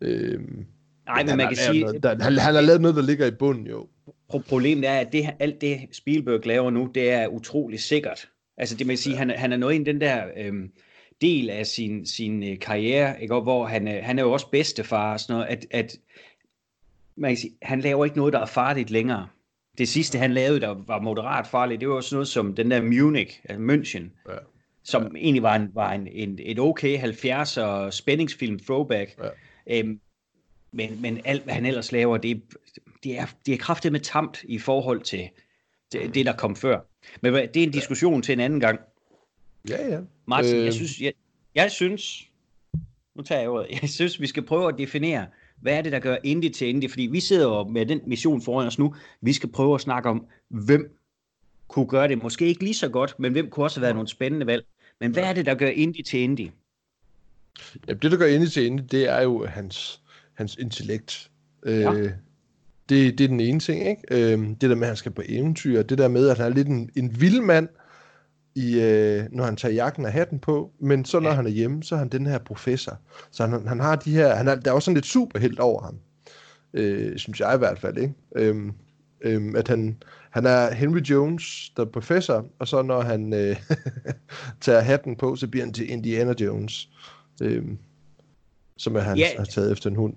Øhm, 0.00 0.66
Nej, 1.06 1.24
men 1.24 1.36
man 1.36 1.48
kan 1.48 1.56
sige... 1.56 1.80
Noget, 1.80 2.02
der, 2.02 2.08
han, 2.08 2.38
han 2.38 2.54
har 2.54 2.60
lavet 2.60 2.80
noget, 2.80 2.96
der 2.96 3.02
ligger 3.02 3.26
i 3.26 3.30
bunden, 3.30 3.66
jo. 3.66 3.88
Problemet 4.28 4.88
er, 4.88 4.94
at 4.94 5.12
det, 5.12 5.30
alt 5.38 5.60
det 5.60 5.80
Spielberg 5.92 6.46
laver 6.46 6.70
nu, 6.70 6.90
det 6.94 7.10
er 7.10 7.26
utrolig 7.26 7.80
sikkert. 7.80 8.28
Altså 8.56 8.76
det 8.76 8.88
vil 8.88 8.98
sige, 8.98 9.12
ja. 9.12 9.18
han, 9.18 9.30
han 9.30 9.52
er 9.52 9.56
noget 9.56 9.80
i 9.80 9.84
den 9.84 10.00
der 10.00 10.24
øhm, 10.36 10.70
del 11.24 11.50
af 11.50 11.66
sin, 11.66 12.06
sin 12.06 12.42
øh, 12.42 12.58
karriere, 12.58 13.22
ikke? 13.22 13.34
hvor 13.34 13.66
han, 13.66 13.88
øh, 13.88 14.04
han 14.04 14.18
er 14.18 14.22
jo 14.22 14.32
også 14.32 14.50
bedstefar 14.50 15.12
og 15.12 15.20
sådan 15.20 15.34
noget, 15.34 15.46
at, 15.46 15.66
at 15.70 15.96
man 17.16 17.30
kan 17.30 17.36
sige, 17.36 17.54
han 17.62 17.80
laver 17.80 18.04
ikke 18.04 18.16
noget, 18.16 18.32
der 18.32 18.40
er 18.40 18.46
farligt 18.46 18.90
længere. 18.90 19.28
Det 19.78 19.88
sidste, 19.88 20.18
han 20.18 20.32
lavede, 20.32 20.60
der 20.60 20.74
var 20.86 21.00
moderat 21.00 21.46
farligt, 21.46 21.80
det 21.80 21.88
var 21.88 21.94
også 21.94 22.14
noget 22.14 22.28
som 22.28 22.54
den 22.54 22.70
der 22.70 22.82
Munich, 22.82 23.40
altså 23.44 23.64
München, 23.64 24.32
ja. 24.32 24.38
som 24.82 25.02
ja. 25.02 25.08
egentlig 25.18 25.42
var, 25.42 25.56
en, 25.56 25.70
var 25.74 25.92
en, 25.92 26.08
en, 26.08 26.38
et 26.42 26.58
okay 26.58 26.98
70'er 26.98 27.90
spændingsfilm 27.90 28.58
throwback. 28.58 29.18
Ja. 29.18 29.78
Øhm, 29.78 30.00
men, 30.72 31.02
men 31.02 31.20
alt, 31.24 31.44
hvad 31.44 31.54
han 31.54 31.66
ellers 31.66 31.92
laver, 31.92 32.16
det, 32.16 32.42
det 33.04 33.18
er, 33.18 33.26
det 33.46 33.54
er 33.54 33.58
kraftigt 33.58 33.92
med 33.92 34.00
tamt 34.00 34.44
i 34.44 34.58
forhold 34.58 35.00
til 35.00 35.28
det, 35.92 36.14
det, 36.14 36.26
der 36.26 36.32
kom 36.32 36.56
før. 36.56 36.80
Men 37.20 37.34
det 37.34 37.56
er 37.56 37.62
en 37.62 37.70
diskussion 37.70 38.14
ja. 38.14 38.20
til 38.20 38.32
en 38.32 38.40
anden 38.40 38.60
gang. 38.60 38.80
Ja, 39.68 39.88
ja. 39.88 40.00
Martin, 40.26 40.56
øh... 40.56 40.64
jeg, 40.64 40.74
synes, 40.74 41.00
jeg, 41.00 41.12
jeg 41.54 41.70
synes, 41.70 42.30
nu 43.14 43.22
tager 43.22 43.40
jeg 43.40 43.50
ordet, 43.50 43.66
jeg 43.82 43.90
synes, 43.90 44.20
vi 44.20 44.26
skal 44.26 44.42
prøve 44.42 44.68
at 44.68 44.74
definere, 44.78 45.26
hvad 45.60 45.78
er 45.78 45.82
det, 45.82 45.92
der 45.92 45.98
gør 45.98 46.16
indie 46.24 46.50
til 46.50 46.68
indie? 46.68 46.88
Fordi 46.88 47.02
vi 47.02 47.20
sidder 47.20 47.48
jo 47.48 47.68
med 47.68 47.86
den 47.86 48.00
mission 48.06 48.42
foran 48.42 48.66
os 48.66 48.78
nu. 48.78 48.94
Vi 49.20 49.32
skal 49.32 49.48
prøve 49.48 49.74
at 49.74 49.80
snakke 49.80 50.08
om, 50.08 50.26
hvem 50.48 50.98
kunne 51.68 51.86
gøre 51.86 52.08
det. 52.08 52.22
Måske 52.22 52.46
ikke 52.46 52.64
lige 52.64 52.74
så 52.74 52.88
godt, 52.88 53.14
men 53.18 53.32
hvem 53.32 53.50
kunne 53.50 53.66
også 53.66 53.80
have 53.80 53.82
været 53.82 53.94
nogle 53.94 54.08
spændende 54.08 54.46
valg. 54.46 54.64
Men 55.00 55.12
hvad 55.12 55.22
er 55.22 55.32
det, 55.32 55.46
der 55.46 55.54
gør 55.54 55.68
indie 55.68 56.04
til 56.04 56.20
indie? 56.20 56.52
Ja, 57.88 57.92
det, 57.92 58.10
der 58.10 58.16
gør 58.16 58.26
indie 58.26 58.48
til 58.48 58.66
indie, 58.66 58.86
det 58.86 59.08
er 59.08 59.22
jo 59.22 59.46
hans, 59.46 60.02
hans 60.34 60.56
intellekt. 60.56 61.30
Øh, 61.62 61.80
ja. 61.80 61.92
Det, 62.88 63.18
det 63.18 63.20
er 63.20 63.28
den 63.28 63.40
ene 63.40 63.60
ting, 63.60 63.88
ikke? 63.88 64.02
Øh, 64.10 64.38
det 64.38 64.60
der 64.60 64.74
med, 64.74 64.82
at 64.82 64.86
han 64.86 64.96
skal 64.96 65.12
på 65.12 65.22
eventyr, 65.28 65.82
det 65.82 65.98
der 65.98 66.08
med, 66.08 66.28
at 66.28 66.38
han 66.38 66.52
er 66.52 66.54
lidt 66.54 66.68
en, 66.68 66.90
en 66.96 67.20
vild 67.20 67.40
mand, 67.40 67.68
i, 68.54 68.80
øh, 68.80 69.24
når 69.32 69.44
han 69.44 69.56
tager 69.56 69.74
jakken 69.74 70.04
og 70.04 70.12
hatten 70.12 70.38
på, 70.38 70.70
men 70.80 71.04
så 71.04 71.20
når 71.20 71.30
ja. 71.30 71.36
han 71.36 71.46
er 71.46 71.50
hjemme, 71.50 71.82
så 71.82 71.94
er 71.94 71.98
han 71.98 72.08
den 72.08 72.26
her 72.26 72.38
professor. 72.38 72.98
Så 73.30 73.46
han, 73.46 73.68
han 73.68 73.80
har 73.80 73.96
de 73.96 74.10
her, 74.10 74.34
han 74.34 74.48
er, 74.48 74.54
der 74.54 74.70
er 74.70 74.74
også 74.74 74.84
sådan 74.84 74.94
lidt 74.94 75.06
superhelt 75.06 75.58
over 75.58 75.82
ham, 75.82 75.98
øh, 76.74 77.18
synes 77.18 77.40
jeg 77.40 77.54
i 77.54 77.58
hvert 77.58 77.78
fald, 77.78 77.98
ikke? 77.98 78.14
Øhm, 78.36 78.72
øhm, 79.20 79.56
at 79.56 79.68
han, 79.68 79.96
han 80.30 80.46
er 80.46 80.74
Henry 80.74 81.00
Jones, 81.00 81.72
der 81.76 81.84
er 81.84 81.90
professor, 81.90 82.46
og 82.58 82.68
så 82.68 82.82
når 82.82 83.00
han 83.00 83.34
øh, 83.34 83.56
tager 84.60 84.80
hatten 84.80 85.16
på, 85.16 85.36
så 85.36 85.48
bliver 85.48 85.64
han 85.64 85.72
til 85.72 85.90
Indiana 85.90 86.34
Jones, 86.40 86.88
øh, 87.42 87.64
som 88.76 88.96
er 88.96 89.00
han 89.00 89.18
ja. 89.18 89.28
har 89.38 89.44
taget 89.44 89.72
efter 89.72 89.90
en 89.90 89.96
hund. 89.96 90.14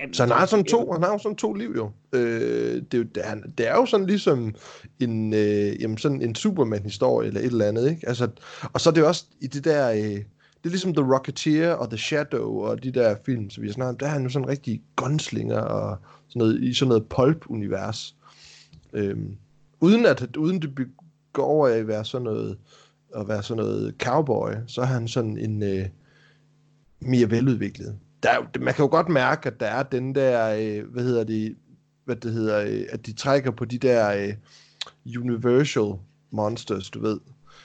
Jamen, 0.00 0.14
så 0.14 0.22
han 0.22 0.32
har 0.32 0.46
sådan 0.46 0.64
to, 0.64 0.92
han 0.92 1.02
har 1.02 1.12
jo 1.12 1.18
sådan 1.18 1.36
to 1.36 1.52
liv 1.52 1.72
jo. 1.76 1.90
Øh, 2.12 2.82
det, 2.92 3.14
det, 3.14 3.22
er, 3.28 3.34
det 3.58 3.68
er 3.68 3.74
jo 3.74 3.86
sådan 3.86 4.06
ligesom 4.06 4.54
en, 5.00 5.34
øh, 5.34 5.82
jamen 5.82 5.98
sådan 5.98 6.22
en 6.22 6.34
Superman-historie 6.34 7.28
eller 7.28 7.40
et 7.40 7.46
eller 7.46 7.64
andet, 7.64 7.90
ikke? 7.90 8.08
Altså, 8.08 8.28
og 8.72 8.80
så 8.80 8.90
er 8.90 8.94
det 8.94 9.04
også 9.04 9.24
i 9.40 9.46
det 9.46 9.64
der, 9.64 9.90
øh, 9.90 10.22
det 10.58 10.64
er 10.64 10.68
ligesom 10.68 10.94
The 10.94 11.14
Rocketeer 11.14 11.72
og 11.72 11.90
The 11.90 11.98
Shadow 11.98 12.60
og 12.60 12.82
de 12.82 12.92
der 12.92 13.16
film, 13.26 13.50
som 13.50 13.62
vi 13.62 13.68
har 13.68 13.72
snakket 13.72 13.90
om, 13.90 13.98
der 13.98 14.06
er 14.06 14.10
han 14.10 14.22
jo 14.22 14.28
sådan 14.28 14.48
rigtig 14.48 14.82
gunslinger 14.96 15.60
og 15.60 15.98
sådan 16.28 16.40
noget, 16.40 16.62
i 16.62 16.74
sådan 16.74 16.88
noget 16.88 17.06
pulp-univers. 17.08 18.14
Øh, 18.92 19.16
uden 19.80 20.06
at 20.06 20.36
uden 20.36 20.62
det 20.62 20.88
går 21.32 21.44
over 21.44 21.68
at 21.68 21.88
være 21.88 22.04
sådan 22.04 22.24
noget, 22.24 22.58
at 23.16 23.28
være 23.28 23.42
sådan 23.42 23.64
noget 23.64 23.94
cowboy, 24.02 24.50
så 24.66 24.80
er 24.80 24.86
han 24.86 25.08
sådan 25.08 25.38
en 25.38 25.62
øh, 25.62 25.86
mere 27.00 27.30
veludviklet 27.30 27.98
der, 28.22 28.58
man 28.60 28.74
kan 28.74 28.82
jo 28.82 28.90
godt 28.90 29.08
mærke, 29.08 29.46
at 29.46 29.60
der 29.60 29.66
er 29.66 29.82
den 29.82 30.14
der, 30.14 30.56
øh, 30.60 30.92
hvad 30.92 31.04
hedder 31.04 31.24
det, 31.24 31.56
hvad 32.04 32.16
det 32.16 32.32
hedder, 32.32 32.60
øh, 32.60 32.84
at 32.90 33.06
de 33.06 33.12
trækker 33.12 33.50
på 33.50 33.64
de 33.64 33.78
der 33.78 34.10
øh, 34.10 34.34
Universal 35.18 35.92
Monsters, 36.30 36.90
du 36.90 37.00
ved. 37.00 37.20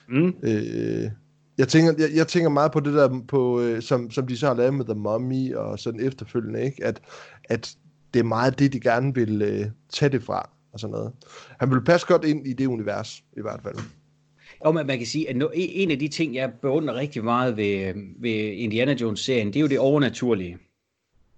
Mm. 0.09 0.33
Øh, 0.43 1.11
jeg 1.57 1.67
tænker, 1.67 1.93
jeg, 1.97 2.09
jeg 2.15 2.27
tænker 2.27 2.49
meget 2.49 2.71
på 2.71 2.79
det 2.79 2.93
der, 2.93 3.21
på, 3.27 3.61
øh, 3.61 3.81
som, 3.81 4.11
som 4.11 4.27
de 4.27 4.37
så 4.37 4.47
har 4.47 4.53
lavet 4.53 4.73
med 4.73 4.85
The 4.85 4.95
Mummy 4.95 5.55
og 5.55 5.79
sådan 5.79 5.99
efterfølgende, 5.99 6.63
ikke? 6.63 6.85
At, 6.85 7.01
at 7.49 7.75
det 8.13 8.19
er 8.19 8.23
meget 8.23 8.59
det, 8.59 8.73
de 8.73 8.79
gerne 8.79 9.15
vil 9.15 9.41
øh, 9.41 9.65
tage 9.89 10.09
det 10.09 10.23
fra 10.23 10.49
og 10.73 10.79
sådan 10.79 10.91
noget. 10.91 11.11
Han 11.59 11.71
vil 11.71 11.83
passe 11.83 12.07
godt 12.07 12.23
ind 12.23 12.47
i 12.47 12.53
det 12.53 12.65
univers, 12.65 13.23
i 13.37 13.41
hvert 13.41 13.61
fald. 13.63 13.75
Og 14.63 14.73
man, 14.73 14.85
man 14.85 14.97
kan 14.97 15.07
sige, 15.07 15.29
at 15.29 15.35
no, 15.35 15.47
en 15.53 15.91
af 15.91 15.99
de 15.99 16.07
ting, 16.07 16.35
jeg 16.35 16.51
beundrer 16.61 16.95
rigtig 16.95 17.23
meget 17.23 17.57
ved, 17.57 17.93
ved 18.19 18.31
Indiana 18.31 18.93
Jones-serien, 19.01 19.47
det 19.47 19.55
er 19.55 19.61
jo 19.61 19.67
det 19.67 19.79
overnaturlige. 19.79 20.57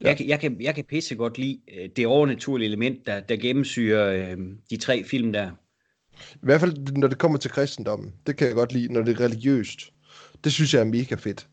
Ja. 0.02 0.08
Jeg, 0.08 0.28
jeg, 0.28 0.40
kan, 0.40 0.58
jeg 0.62 0.76
kan 0.76 0.84
pisse 0.84 1.16
godt 1.16 1.38
lide 1.38 1.60
øh, 1.78 1.90
det 1.96 2.08
overnaturlige 2.08 2.68
element, 2.68 3.06
der, 3.06 3.20
der 3.20 3.36
gennemsyrer 3.36 4.32
øh, 4.32 4.38
de 4.70 4.78
tre 4.78 5.04
film 5.04 5.34
der. 5.34 5.52
I 6.34 6.38
hvert 6.42 6.60
fald, 6.60 6.98
når 6.98 7.08
det 7.08 7.18
kommer 7.18 7.38
til 7.38 7.52
kristendommen. 7.52 8.14
Det 8.28 8.38
kan 8.38 8.48
jeg 8.48 8.56
godt 8.56 8.74
lide, 8.74 8.94
når 8.94 9.02
det 9.02 9.20
er 9.20 9.20
religiøst. 9.20 9.80
Det 10.44 10.54
synes 10.54 10.74
jeg 10.74 10.80
er 10.80 10.86
mega 10.86 11.16
fedt. 11.16 11.48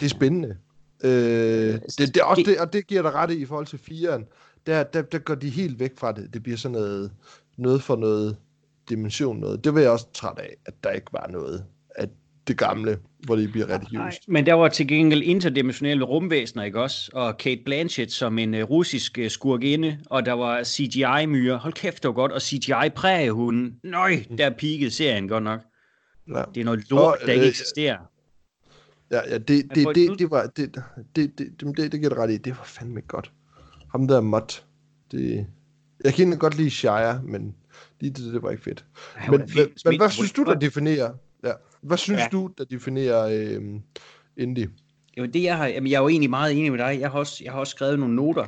Det 0.00 0.04
er 0.06 0.10
spændende. 0.10 0.56
Øh, 1.04 1.10
det, 1.10 1.98
det, 1.98 2.16
er 2.16 2.24
også 2.24 2.42
det, 2.46 2.58
og 2.58 2.72
det 2.72 2.86
giver 2.86 3.02
dig 3.02 3.14
ret 3.14 3.30
i, 3.30 3.42
i 3.42 3.44
forhold 3.44 3.66
til 3.66 3.78
firen. 3.78 4.24
Der, 4.66 4.82
der, 4.82 5.02
der 5.02 5.18
går 5.18 5.34
de 5.34 5.50
helt 5.50 5.80
væk 5.80 5.92
fra 5.98 6.12
det. 6.12 6.34
Det 6.34 6.42
bliver 6.42 6.58
sådan 6.58 6.72
noget, 6.72 7.10
noget 7.56 7.82
for 7.82 7.96
noget 7.96 8.36
dimension 8.88 9.38
noget. 9.38 9.64
Det 9.64 9.74
var 9.74 9.80
jeg 9.80 9.90
også 9.90 10.06
træt 10.12 10.38
af, 10.38 10.56
at 10.66 10.74
der 10.84 10.90
ikke 10.90 11.12
var 11.12 11.26
noget 11.30 11.64
af 11.96 12.08
det 12.48 12.58
gamle, 12.58 12.98
hvor 13.24 13.36
det 13.36 13.52
bliver 13.52 13.66
religiøst. 13.66 13.92
Nej, 13.92 14.12
men 14.28 14.46
der 14.46 14.52
var 14.52 14.68
til 14.68 14.88
gengæld 14.88 15.22
interdimensionelle 15.22 16.04
rumvæsener, 16.04 16.64
ikke 16.64 16.80
også? 16.80 17.10
Og 17.14 17.36
Kate 17.36 17.60
Blanchett 17.64 18.12
som 18.12 18.38
en 18.38 18.54
uh, 18.54 18.60
russisk 18.60 19.18
uh, 19.20 19.28
skurkinde, 19.28 19.98
og 20.06 20.26
der 20.26 20.32
var 20.32 20.64
CGI-myrer. 20.64 21.58
Hold 21.58 21.72
kæft, 21.72 22.02
det 22.02 22.08
var 22.08 22.14
godt. 22.14 22.32
Og 22.32 22.42
CGI-prægehunden. 22.42 23.80
Nøj, 23.84 24.16
mm. 24.30 24.36
der 24.36 24.50
peakede 24.50 24.90
serien 24.90 25.28
godt 25.28 25.44
nok. 25.44 25.60
Ja. 26.28 26.42
Det 26.54 26.60
er 26.60 26.64
noget 26.64 26.90
lort, 26.90 27.18
og, 27.20 27.26
der 27.26 27.32
ikke 27.32 27.44
øh, 27.44 27.48
eksisterer. 27.48 27.98
Ja, 29.10 29.20
ja 29.28 29.38
det, 29.38 29.48
det, 29.48 29.70
det, 29.74 29.94
det, 29.94 30.18
det 30.18 30.30
var, 30.30 30.46
det, 30.46 30.74
det, 30.74 30.84
det, 31.16 31.38
det, 31.38 31.76
det, 31.76 31.92
det 31.92 32.00
giver 32.00 32.18
ret 32.18 32.30
i, 32.30 32.36
det 32.36 32.56
var 32.58 32.64
fandme 32.64 33.00
godt. 33.00 33.32
Ham 33.92 34.08
der 34.08 34.20
Mott, 34.20 34.64
det, 35.10 35.46
jeg 36.04 36.14
kan 36.14 36.38
godt 36.38 36.56
lide 36.56 36.70
Shire, 36.70 37.22
men 37.22 37.54
lige 38.00 38.12
det, 38.12 38.34
det 38.34 38.42
var 38.42 38.50
ikke 38.50 38.62
fedt. 38.62 38.84
Ja, 39.24 39.30
men, 39.30 39.40
men, 39.40 39.68
men 39.84 39.96
hvad 39.96 40.10
synes 40.10 40.32
du, 40.32 40.44
der 40.44 40.54
definerer, 40.54 41.14
ja, 41.44 41.52
hvad 41.82 41.96
synes 41.96 42.20
ja. 42.20 42.28
du, 42.32 42.50
der 42.58 42.64
definerer 42.64 43.28
øh, 43.32 43.80
indie? 44.36 44.70
Jo, 45.18 45.26
det 45.26 45.42
jeg 45.42 45.56
har, 45.56 45.66
jamen, 45.66 45.90
jeg 45.90 45.96
er 45.96 46.02
jo 46.02 46.08
egentlig 46.08 46.30
meget 46.30 46.58
enig 46.58 46.72
med 46.72 46.78
dig. 46.78 47.00
Jeg 47.00 47.10
har 47.10 47.18
også, 47.18 47.44
jeg 47.44 47.52
har 47.52 47.60
også 47.60 47.70
skrevet 47.70 47.98
nogle 47.98 48.14
noter. 48.14 48.46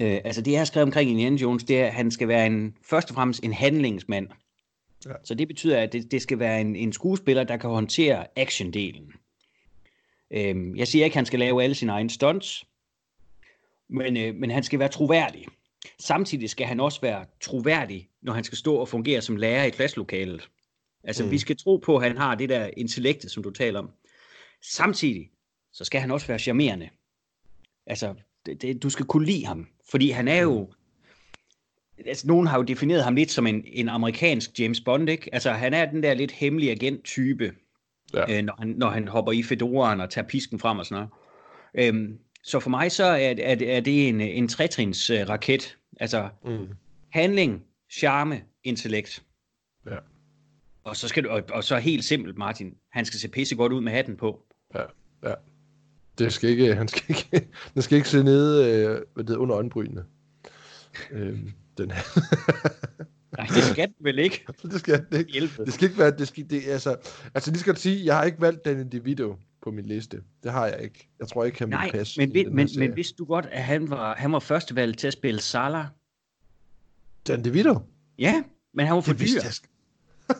Øh, 0.00 0.20
altså 0.24 0.42
det, 0.42 0.50
jeg 0.50 0.60
har 0.60 0.64
skrevet 0.64 0.86
omkring 0.86 1.10
Indiana 1.10 1.36
Jones, 1.36 1.64
det 1.64 1.80
er, 1.80 1.86
at 1.86 1.92
han 1.92 2.10
skal 2.10 2.28
være 2.28 2.46
en, 2.46 2.76
først 2.82 3.10
og 3.10 3.14
fremmest 3.14 3.44
en 3.44 3.52
handlingsmand. 3.52 4.28
Ja. 5.06 5.12
Så 5.24 5.34
det 5.34 5.48
betyder, 5.48 5.80
at 5.80 5.92
det, 5.92 6.10
det 6.10 6.22
skal 6.22 6.38
være 6.38 6.60
en, 6.60 6.76
en 6.76 6.92
skuespiller, 6.92 7.44
der 7.44 7.56
kan 7.56 7.70
håndtere 7.70 8.26
actiondelen. 8.36 9.12
Øhm, 10.30 10.76
jeg 10.76 10.88
siger 10.88 11.04
ikke, 11.04 11.14
at 11.14 11.18
han 11.18 11.26
skal 11.26 11.38
lave 11.38 11.62
alle 11.62 11.74
sine 11.74 11.92
egne 11.92 12.10
stunts, 12.10 12.64
men, 13.88 14.16
øh, 14.16 14.34
men 14.34 14.50
han 14.50 14.62
skal 14.62 14.78
være 14.78 14.88
troværdig. 14.88 15.44
Samtidig 15.98 16.50
skal 16.50 16.66
han 16.66 16.80
også 16.80 17.00
være 17.00 17.24
troværdig, 17.40 18.08
når 18.22 18.32
han 18.32 18.44
skal 18.44 18.58
stå 18.58 18.74
og 18.74 18.88
fungere 18.88 19.20
som 19.20 19.36
lærer 19.36 19.64
i 19.64 19.70
klasselokalet. 19.70 20.48
Altså, 21.04 21.24
mm. 21.24 21.30
vi 21.30 21.38
skal 21.38 21.56
tro 21.56 21.76
på, 21.76 21.96
at 21.96 22.02
han 22.02 22.16
har 22.16 22.34
det 22.34 22.48
der 22.48 22.70
intellektet, 22.76 23.30
som 23.30 23.42
du 23.42 23.50
taler 23.50 23.78
om. 23.78 23.90
Samtidig, 24.62 25.30
så 25.72 25.84
skal 25.84 26.00
han 26.00 26.10
også 26.10 26.26
være 26.26 26.38
charmerende. 26.38 26.88
Altså, 27.86 28.14
det, 28.46 28.62
det, 28.62 28.82
du 28.82 28.90
skal 28.90 29.06
kunne 29.06 29.26
lide 29.26 29.46
ham, 29.46 29.68
fordi 29.90 30.10
han 30.10 30.28
er 30.28 30.42
jo... 30.42 30.72
Altså, 32.06 32.26
nogen 32.26 32.46
har 32.46 32.58
jo 32.58 32.62
defineret 32.62 33.04
ham 33.04 33.14
lidt 33.14 33.30
som 33.30 33.46
en, 33.46 33.64
en 33.66 33.88
amerikansk 33.88 34.60
James 34.60 34.80
Bond, 34.80 35.08
ikke? 35.08 35.30
Altså, 35.32 35.50
han 35.50 35.74
er 35.74 35.90
den 35.90 36.02
der 36.02 36.14
lidt 36.14 36.32
hemmelige 36.32 36.72
agent-type, 36.72 37.52
ja. 38.14 38.38
øh, 38.38 38.44
når, 38.44 38.54
han, 38.58 38.68
når 38.68 38.88
han 38.88 39.08
hopper 39.08 39.32
i 39.32 39.42
fedoraen 39.42 40.00
og 40.00 40.10
tager 40.10 40.26
pisken 40.26 40.58
frem 40.58 40.78
og 40.78 40.86
sådan 40.86 41.08
noget. 41.74 41.94
Øhm, 41.94 42.18
så 42.46 42.60
for 42.60 42.70
mig 42.70 42.92
så 42.92 43.04
er, 43.04 43.34
er, 43.38 43.56
er 43.76 43.80
det 43.80 44.08
en, 44.08 44.20
en 44.20 44.48
trætrins 44.48 45.10
uh, 45.10 45.16
raket. 45.16 45.76
Altså, 46.00 46.28
mm. 46.44 46.68
handling, 47.10 47.64
charme, 47.90 48.42
intellekt. 48.64 49.22
Ja. 49.86 49.96
Og 50.84 50.96
så, 50.96 51.08
skal 51.08 51.24
du, 51.24 51.28
og, 51.28 51.42
og 51.50 51.64
så 51.64 51.78
helt 51.78 52.04
simpelt, 52.04 52.38
Martin, 52.38 52.74
han 52.92 53.04
skal 53.04 53.20
se 53.20 53.28
pisse 53.28 53.56
godt 53.56 53.72
ud 53.72 53.80
med 53.80 53.92
hatten 53.92 54.16
på. 54.16 54.42
Ja, 54.74 54.82
ja. 55.24 55.34
Det 56.18 56.32
skal 56.32 56.50
ikke, 56.50 56.74
han 56.74 56.88
skal 56.88 57.02
ikke, 57.08 57.48
den 57.74 57.82
skal 57.82 57.96
ikke 57.96 58.08
se 58.08 58.22
nede 58.22 58.74
øh, 59.16 59.24
det, 59.26 59.36
under 59.36 59.56
øjenbrynene. 59.56 60.04
øhm, 61.10 61.52
den 61.78 61.90
her. 61.90 62.02
Nej, 63.36 63.46
det 63.46 63.64
skal 63.64 63.88
den 63.88 63.94
vel 64.00 64.18
ikke. 64.18 64.46
det 64.62 64.80
skal 64.80 65.06
den 65.10 65.18
ikke. 65.18 65.32
Hjælpe. 65.32 65.64
Det 65.64 65.72
skal 65.72 65.88
ikke 65.88 65.98
være, 65.98 66.10
det 66.10 66.28
skal, 66.28 66.50
det, 66.50 66.62
altså, 66.66 66.96
altså 67.34 67.50
lige 67.50 67.60
skal 67.60 67.76
sige, 67.76 68.06
jeg 68.06 68.16
har 68.16 68.24
ikke 68.24 68.40
valgt 68.40 68.64
den 68.64 68.80
individu 68.80 69.36
på 69.66 69.70
min 69.70 69.86
liste. 69.86 70.22
Det 70.42 70.52
har 70.52 70.66
jeg 70.66 70.80
ikke. 70.82 71.08
Jeg 71.20 71.28
tror 71.28 71.44
ikke, 71.44 71.58
han 71.58 71.70
vil 71.70 71.78
passe 71.92 72.20
men, 72.20 72.32
men, 72.32 72.54
men, 72.54 72.68
men 72.78 72.96
vidste 72.96 73.14
du 73.18 73.24
godt, 73.24 73.46
at 73.50 73.62
han 73.64 73.90
var, 73.90 74.14
han 74.14 74.32
var 74.32 74.38
førstevalg 74.38 74.98
til 74.98 75.06
at 75.06 75.12
spille 75.12 75.40
Salah? 75.40 75.86
Dan 77.26 77.44
DeVito? 77.44 77.78
Ja, 78.18 78.42
men 78.74 78.86
han 78.86 78.94
var 78.94 79.00
for 79.00 79.12
dyr. 79.12 79.40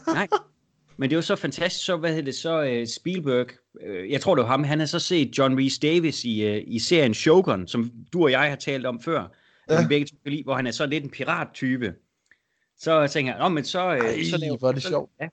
Nej, 0.15 0.29
men 0.97 1.11
det 1.11 1.17
var 1.17 1.23
så 1.23 1.37
fantastisk, 1.37 1.85
så 1.85 1.97
hvad 1.97 2.11
hedder 2.11 2.25
det, 2.25 2.35
så 2.35 2.81
uh, 2.81 2.87
Spielberg, 2.89 3.47
uh, 3.75 4.11
jeg 4.11 4.21
tror 4.21 4.35
det 4.35 4.43
var 4.43 4.49
ham, 4.49 4.65
han 4.65 4.79
har 4.79 4.87
så 4.87 4.99
set 4.99 5.39
John 5.39 5.59
Rhys 5.59 5.79
Davis 5.79 6.25
i, 6.25 6.51
uh, 6.51 6.63
i 6.67 6.79
serien 6.79 7.15
Shogun, 7.15 7.69
som 7.69 7.91
du 8.13 8.23
og 8.23 8.31
jeg 8.31 8.49
har 8.49 8.57
talt 8.57 8.87
om 8.87 9.01
før, 9.01 9.27
ja. 9.71 9.83
vi 9.83 9.89
begge 9.89 10.07
to 10.07 10.17
lide, 10.27 10.43
hvor 10.43 10.55
han 10.55 10.67
er 10.67 10.71
så 10.71 10.87
lidt 10.87 11.05
en 11.05 11.11
pirat-type. 11.11 11.95
Så 12.79 13.07
tænker 13.07 13.37
jeg, 13.37 13.53
men 13.53 13.65
så... 13.65 13.89
Uh, 13.89 13.95
Ej, 13.95 14.25
så 14.25 14.37
laver, 14.37 14.57
var 14.61 14.73
det 14.73 14.83
sjovt. 14.83 15.11
Ja. 15.21 15.29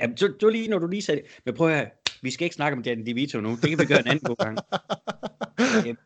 Ja, 0.00 0.08
så, 0.16 0.28
du 0.40 0.48
lige, 0.48 0.68
når 0.68 0.78
du 0.78 0.86
lige 0.86 1.02
sagde 1.02 1.20
det. 1.20 1.30
Men 1.44 1.54
prøv 1.54 1.68
at 1.68 1.76
høre, 1.76 1.90
vi 2.22 2.30
skal 2.30 2.44
ikke 2.44 2.56
snakke 2.56 2.76
om 2.76 2.82
Danny 2.82 3.06
DeVito 3.06 3.40
nu. 3.40 3.50
Det 3.62 3.70
kan 3.70 3.78
vi 3.78 3.84
gøre 3.84 4.00
en 4.00 4.06
anden 4.06 4.36
gang. 4.36 4.58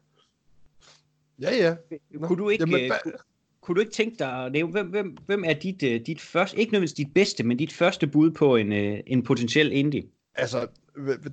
ja, 1.42 1.57
ja. 1.57 1.75
Kunne 2.23 2.38
du 2.38 2.49
ikke... 2.49 2.64
Jamen, 2.69 2.90
kunne, 3.02 3.12
kunne 3.61 3.75
du 3.75 3.81
ikke 3.81 3.92
tænke 3.92 4.16
dig 4.19 4.45
at 4.45 4.52
nævne, 4.52 4.73
hvem, 4.73 4.87
hvem, 4.87 5.16
hvem 5.26 5.45
er 5.47 5.52
dit, 5.52 5.83
uh, 5.83 6.07
dit 6.07 6.21
første, 6.21 6.59
ikke 6.59 6.73
nødvendigvis 6.73 7.07
dit 7.07 7.14
bedste, 7.14 7.45
men 7.45 7.57
dit 7.57 7.73
første 7.73 8.07
bud 8.07 8.31
på 8.31 8.57
en, 8.57 8.73
uh, 8.73 8.99
en 9.07 9.23
potentiel 9.23 9.73
indie? 9.73 10.02
Altså, 10.35 10.66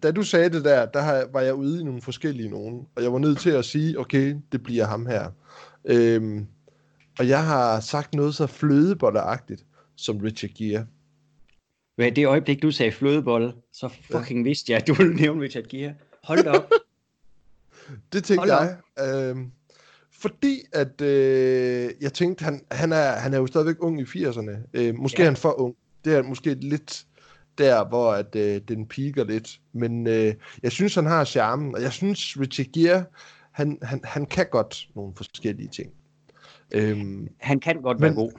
da 0.03 0.11
du 0.11 0.23
sagde 0.23 0.49
det 0.49 0.65
der, 0.65 0.85
der 0.85 1.31
var 1.31 1.41
jeg 1.41 1.53
ude 1.53 1.81
i 1.81 1.83
nogle 1.83 2.01
forskellige 2.01 2.49
nogen, 2.49 2.87
og 2.95 3.03
jeg 3.03 3.13
var 3.13 3.19
nødt 3.19 3.39
til 3.39 3.49
at 3.49 3.65
sige, 3.65 3.99
okay, 3.99 4.35
det 4.51 4.63
bliver 4.63 4.85
ham 4.85 5.05
her. 5.05 5.31
Øhm, 5.85 6.47
og 7.19 7.27
jeg 7.27 7.45
har 7.45 7.79
sagt 7.79 8.13
noget 8.13 8.35
så 8.35 8.47
flødebolleragtigt 8.47 9.65
som 9.95 10.17
Richard 10.17 10.51
Gere. 10.51 10.85
Hvad 11.99 12.11
det 12.11 12.27
øjeblik, 12.27 12.61
du 12.61 12.71
sagde 12.71 12.91
flødebolle, 12.91 13.53
så 13.73 13.89
fucking 14.11 14.39
ja. 14.39 14.43
vidste 14.43 14.71
jeg, 14.71 14.81
at 14.81 14.87
du 14.87 14.93
ville 14.93 15.15
nævne 15.15 15.41
Richard 15.41 15.63
Gere. 15.63 15.93
Hold 16.23 16.43
da 16.43 16.49
op. 16.49 16.71
det 18.13 18.23
tænkte 18.23 18.53
jeg. 18.53 18.77
Øhm, 18.99 19.51
fordi 20.21 20.59
at 20.73 21.01
øh, 21.01 21.91
jeg 22.01 22.13
tænkte, 22.13 22.45
han, 22.45 22.61
han, 22.71 22.91
er, 22.91 23.11
han 23.11 23.33
er 23.33 23.37
jo 23.37 23.47
stadigvæk 23.47 23.75
ung 23.79 24.01
i 24.01 24.03
80'erne. 24.03 24.51
Øh, 24.73 24.95
måske 24.95 25.21
ja. 25.21 25.23
er 25.23 25.29
han 25.29 25.35
for 25.35 25.59
ung. 25.59 25.75
Det 26.05 26.15
er 26.15 26.23
måske 26.23 26.53
lidt 26.53 27.05
der, 27.57 27.85
hvor 27.85 28.11
at, 28.11 28.35
øh, 28.35 28.61
den 28.67 28.87
piker 28.87 29.23
lidt. 29.23 29.59
Men 29.73 30.07
øh, 30.07 30.33
jeg 30.63 30.71
synes, 30.71 30.95
han 30.95 31.05
har 31.05 31.25
charmen, 31.25 31.75
og 31.75 31.81
jeg 31.81 31.91
synes, 31.91 32.39
Richard 32.39 32.67
Gere, 32.73 33.05
han, 33.51 33.77
han, 33.81 34.01
han 34.03 34.25
kan 34.25 34.45
godt 34.51 34.89
nogle 34.95 35.13
forskellige 35.15 35.69
ting. 35.69 35.91
Øhm, 36.71 37.27
han 37.37 37.59
kan 37.59 37.81
godt 37.81 38.01
være 38.01 38.13
god. 38.13 38.31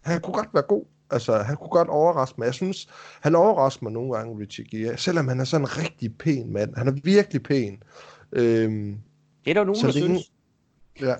Han 0.00 0.20
kunne 0.20 0.34
godt 0.34 0.48
være 0.54 0.62
god. 0.62 0.84
Altså, 1.12 1.38
han 1.38 1.56
kunne 1.56 1.68
godt 1.68 1.88
overraske 1.88 2.34
mig. 2.38 2.46
Jeg 2.46 2.54
synes, 2.54 2.88
han 3.20 3.34
overrasker 3.34 3.82
mig 3.84 3.92
nogle 3.92 4.16
gange, 4.16 4.40
Richie 4.40 4.64
Gere, 4.64 4.98
selvom 4.98 5.28
han 5.28 5.40
er 5.40 5.44
sådan 5.44 5.64
en 5.64 5.78
rigtig 5.78 6.18
pæn 6.18 6.52
mand. 6.52 6.76
Han 6.76 6.88
er 6.88 6.92
virkelig 7.04 7.42
pæn. 7.42 7.82
Øhm, 8.32 8.98
det 9.44 9.50
er 9.50 9.54
der 9.54 9.64
nogen, 9.64 9.82
der 9.82 9.96
ingen... 9.96 10.18
synes. 10.18 10.32
Ja. 11.00 11.14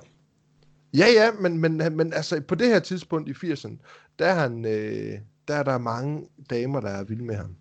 Ja, 0.97 1.07
ja, 1.07 1.31
men, 1.41 1.59
men, 1.59 1.97
men 1.97 2.13
altså, 2.13 2.41
på 2.49 2.55
det 2.55 2.69
her 2.69 2.79
tidspunkt 2.79 3.29
i 3.29 3.53
80'erne, 3.53 3.77
der 4.19 4.27
er, 4.27 4.35
han, 4.35 4.65
øh, 4.65 5.19
der 5.49 5.55
er 5.55 5.63
der 5.63 5.79
mange 5.79 6.29
damer, 6.51 6.81
der 6.81 6.89
er 6.89 7.05
vilde 7.05 7.25
med 7.25 7.35
ham. 7.35 7.57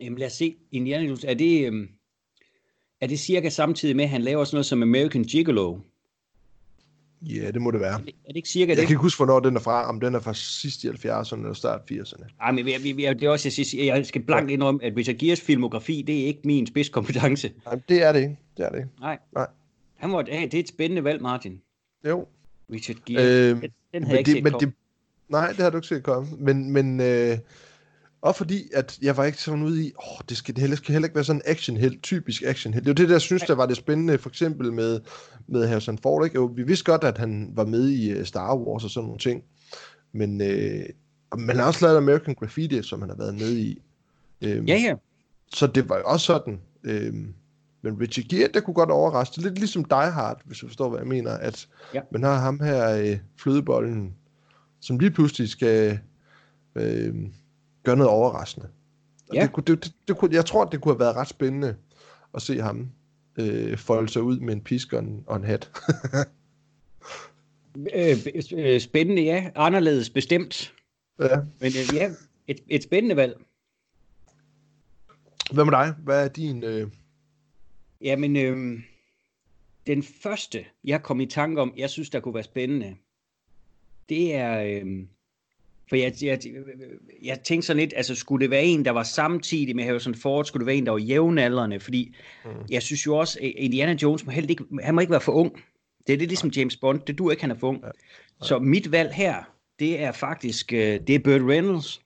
Jamen 0.00 0.18
lad 0.18 0.26
os 0.26 0.32
se, 0.32 0.56
Indiana 0.72 1.04
Jones, 1.04 1.24
er 1.24 1.34
det, 1.34 1.72
øh, 1.72 1.88
er 3.00 3.06
det 3.06 3.20
cirka 3.20 3.48
samtidig 3.48 3.96
med, 3.96 4.04
at 4.04 4.10
han 4.10 4.22
laver 4.22 4.44
sådan 4.44 4.56
noget 4.56 4.66
som 4.66 4.82
American 4.82 5.24
Gigolo? 5.24 5.78
Ja, 7.22 7.50
det 7.50 7.62
må 7.62 7.70
det 7.70 7.80
være. 7.80 7.92
Er 7.92 7.98
det, 7.98 8.08
er 8.08 8.28
det 8.28 8.36
ikke 8.36 8.48
cirka 8.48 8.68
jeg 8.68 8.76
det? 8.76 8.80
Jeg 8.80 8.86
kan 8.86 8.94
ikke 8.94 9.02
huske, 9.02 9.18
hvornår 9.18 9.40
den 9.40 9.56
er 9.56 9.60
fra. 9.60 9.88
Om 9.88 10.00
den 10.00 10.14
er 10.14 10.20
fra 10.20 10.34
sidst 10.34 10.84
i 10.84 10.88
70'erne 10.88 11.36
eller 11.36 11.52
start 11.52 11.80
80'erne. 11.90 12.24
Nej, 12.38 12.52
men 12.52 12.66
vi, 12.66 12.92
vi, 12.92 13.02
det 13.02 13.22
er 13.22 13.30
også, 13.30 13.48
jeg, 13.58 13.66
siger, 13.66 13.94
jeg 13.94 14.06
skal 14.06 14.22
blankt 14.22 14.62
om, 14.62 14.80
at 14.82 14.92
Richard 14.96 15.16
Gears 15.16 15.40
filmografi, 15.40 16.04
det 16.06 16.22
er 16.22 16.26
ikke 16.26 16.40
min 16.44 16.66
spidskompetence. 16.66 17.52
Nej, 17.66 17.80
det 17.88 18.02
er 18.02 18.12
det 18.12 18.20
ikke. 18.20 18.36
Det 18.56 18.66
er 18.66 18.70
det 18.70 18.78
ikke. 18.78 18.90
Nej. 19.00 19.18
Nej. 19.34 19.46
Han 19.96 20.12
var, 20.12 20.24
hey, 20.28 20.44
det 20.44 20.54
er 20.54 20.60
et 20.60 20.68
spændende 20.68 21.04
valg, 21.04 21.22
Martin. 21.22 21.60
Jo. 22.08 22.26
Richard 22.72 22.96
Gears. 23.06 23.24
Øh, 23.24 23.62
den, 23.62 23.70
den 23.94 24.02
havde 24.02 24.18
jeg 24.18 24.18
ikke 24.18 24.28
det, 24.28 24.36
set 24.36 24.44
men 24.44 24.52
det, 24.60 24.72
Nej, 25.30 25.48
det 25.48 25.58
har 25.58 25.70
du 25.70 25.76
ikke 25.76 25.88
set 25.88 26.02
komme. 26.02 26.28
Men, 26.38 26.70
men 26.70 27.00
øh, 27.00 27.38
og 28.22 28.36
fordi, 28.36 28.68
at 28.74 28.98
jeg 29.02 29.16
var 29.16 29.24
ikke 29.24 29.42
sådan 29.42 29.62
ude 29.62 29.86
i, 29.86 29.92
åh, 29.98 30.18
det 30.28 30.36
skal, 30.36 30.56
det 30.56 30.78
skal 30.78 30.92
heller 30.92 31.06
ikke 31.06 31.14
være 31.14 31.24
sådan 31.24 31.42
en 31.46 31.50
actionhelt, 31.52 32.02
typisk 32.02 32.42
actionhelt. 32.42 32.84
Det 32.84 32.90
var 32.90 32.94
det, 32.94 33.08
der 33.08 33.14
jeg 33.14 33.20
synes, 33.20 33.42
der 33.42 33.54
var 33.54 33.66
det 33.66 33.76
spændende, 33.76 34.18
for 34.18 34.28
eksempel 34.28 34.72
med, 34.72 35.00
med 35.50 35.68
Harrison 35.68 35.98
Ford. 35.98 36.24
Ikke? 36.24 36.34
Jo, 36.34 36.44
vi 36.44 36.62
vidste 36.62 36.84
godt, 36.84 37.04
at 37.04 37.18
han 37.18 37.52
var 37.54 37.64
med 37.64 37.88
i 37.88 38.10
øh, 38.10 38.24
Star 38.24 38.56
Wars 38.56 38.84
og 38.84 38.90
sådan 38.90 39.04
nogle 39.04 39.18
ting. 39.18 39.44
Men 40.12 40.40
øh, 40.40 40.84
man 41.38 41.56
har 41.56 41.66
også 41.66 41.86
lavet 41.86 41.96
American 41.96 42.34
Graffiti, 42.34 42.82
som 42.82 43.00
han 43.00 43.10
har 43.10 43.16
været 43.16 43.34
med 43.34 43.56
i. 43.56 43.82
Øhm, 44.40 44.66
ja, 44.66 44.76
ja. 44.76 44.94
Så 45.52 45.66
det 45.66 45.88
var 45.88 45.96
jo 45.96 46.02
også 46.04 46.26
sådan. 46.26 46.60
Øhm, 46.84 47.34
men 47.82 48.00
Richie 48.00 48.24
Gere, 48.28 48.48
det 48.54 48.64
kunne 48.64 48.74
godt 48.74 48.90
overraske. 48.90 49.34
Er 49.38 49.42
lidt 49.42 49.58
ligesom 49.58 49.84
Die 49.84 50.10
Hard, 50.10 50.40
hvis 50.44 50.58
du 50.58 50.66
forstår, 50.66 50.88
hvad 50.88 50.98
jeg 50.98 51.08
mener. 51.08 51.30
At 51.30 51.68
ja. 51.94 52.00
man 52.12 52.22
har 52.22 52.38
ham 52.38 52.60
her, 52.60 52.96
øh, 52.96 53.18
flødebollen, 53.36 54.14
som 54.80 54.98
lige 54.98 55.10
pludselig 55.10 55.48
skal... 55.48 55.98
Øh, 56.74 57.14
gør 57.82 57.94
noget 57.94 58.10
overraskende. 58.10 58.68
Og 59.28 59.34
ja. 59.34 59.42
det, 59.42 59.52
kunne, 59.52 59.64
det, 59.66 59.84
det, 59.84 59.94
det 60.08 60.18
kunne, 60.18 60.34
jeg 60.34 60.44
tror, 60.46 60.64
det 60.64 60.80
kunne 60.80 60.94
have 60.94 61.00
været 61.00 61.16
ret 61.16 61.28
spændende 61.28 61.76
at 62.34 62.42
se 62.42 62.60
ham 62.60 62.88
øh, 63.40 63.78
folde 63.78 64.08
sig 64.08 64.22
ud 64.22 64.40
med 64.40 64.54
en 64.54 64.60
pisk 64.60 64.92
og 64.92 64.98
en, 64.98 65.24
og 65.26 65.36
en 65.36 65.44
hat. 65.44 65.70
Øh, 67.94 68.16
øh, 68.52 68.80
spændende, 68.80 69.22
ja. 69.22 69.50
Anderledes 69.54 70.10
bestemt. 70.10 70.74
Ja. 71.18 71.36
Men 71.36 71.66
øh, 71.66 71.94
ja, 71.94 72.10
et, 72.46 72.60
et 72.68 72.82
spændende 72.82 73.16
valg. 73.16 73.40
Hvad 75.52 75.64
med 75.64 75.72
dig? 75.72 75.94
Hvad 76.04 76.24
er 76.24 76.28
din... 76.28 76.64
Øh... 76.64 76.88
Jamen, 78.00 78.36
øh, 78.36 78.80
den 79.86 80.02
første, 80.02 80.64
jeg 80.84 81.02
kom 81.02 81.20
i 81.20 81.26
tanke 81.26 81.60
om, 81.60 81.74
jeg 81.76 81.90
synes, 81.90 82.10
der 82.10 82.20
kunne 82.20 82.34
være 82.34 82.42
spændende, 82.42 82.96
det 84.08 84.34
er 84.34 84.62
øh, 84.62 85.06
for 85.90 85.96
jeg, 85.96 86.12
jeg, 86.22 86.38
jeg 87.22 87.40
tænkte 87.44 87.66
sådan 87.66 87.80
lidt, 87.80 87.92
altså 87.96 88.14
skulle 88.14 88.42
det 88.42 88.50
være 88.50 88.64
en, 88.64 88.84
der 88.84 88.90
var 88.90 89.02
samtidig 89.02 89.76
med 89.76 89.84
Harrison 89.84 90.14
Ford, 90.14 90.44
skulle 90.44 90.60
det 90.60 90.66
være 90.66 90.76
en, 90.76 90.86
der 90.86 90.92
var 90.92 90.98
jævnaldrende, 90.98 91.80
fordi 91.80 92.14
mm. 92.44 92.50
jeg 92.70 92.82
synes 92.82 93.06
jo 93.06 93.16
også, 93.16 93.38
Indiana 93.40 93.96
Jones 94.02 94.26
må 94.26 94.32
ikke, 94.32 94.64
han 94.82 94.94
må 94.94 95.00
ikke 95.00 95.10
være 95.10 95.20
for 95.20 95.32
ung. 95.32 95.52
Det 96.06 96.12
er 96.12 96.18
det 96.18 96.28
ligesom 96.28 96.50
James 96.50 96.76
Bond, 96.76 97.00
det 97.06 97.18
du 97.18 97.30
ikke, 97.30 97.42
han 97.42 97.50
er 97.50 97.54
for 97.54 97.68
ung. 97.68 97.80
Ja. 97.82 97.86
Ja. 97.86 98.46
Så 98.46 98.58
mit 98.58 98.92
valg 98.92 99.14
her, 99.14 99.34
det 99.78 100.02
er 100.02 100.12
faktisk, 100.12 100.72
øh, 100.72 101.00
det 101.06 101.14
er 101.14 101.18
Burt 101.18 101.40
Reynolds. 101.48 102.00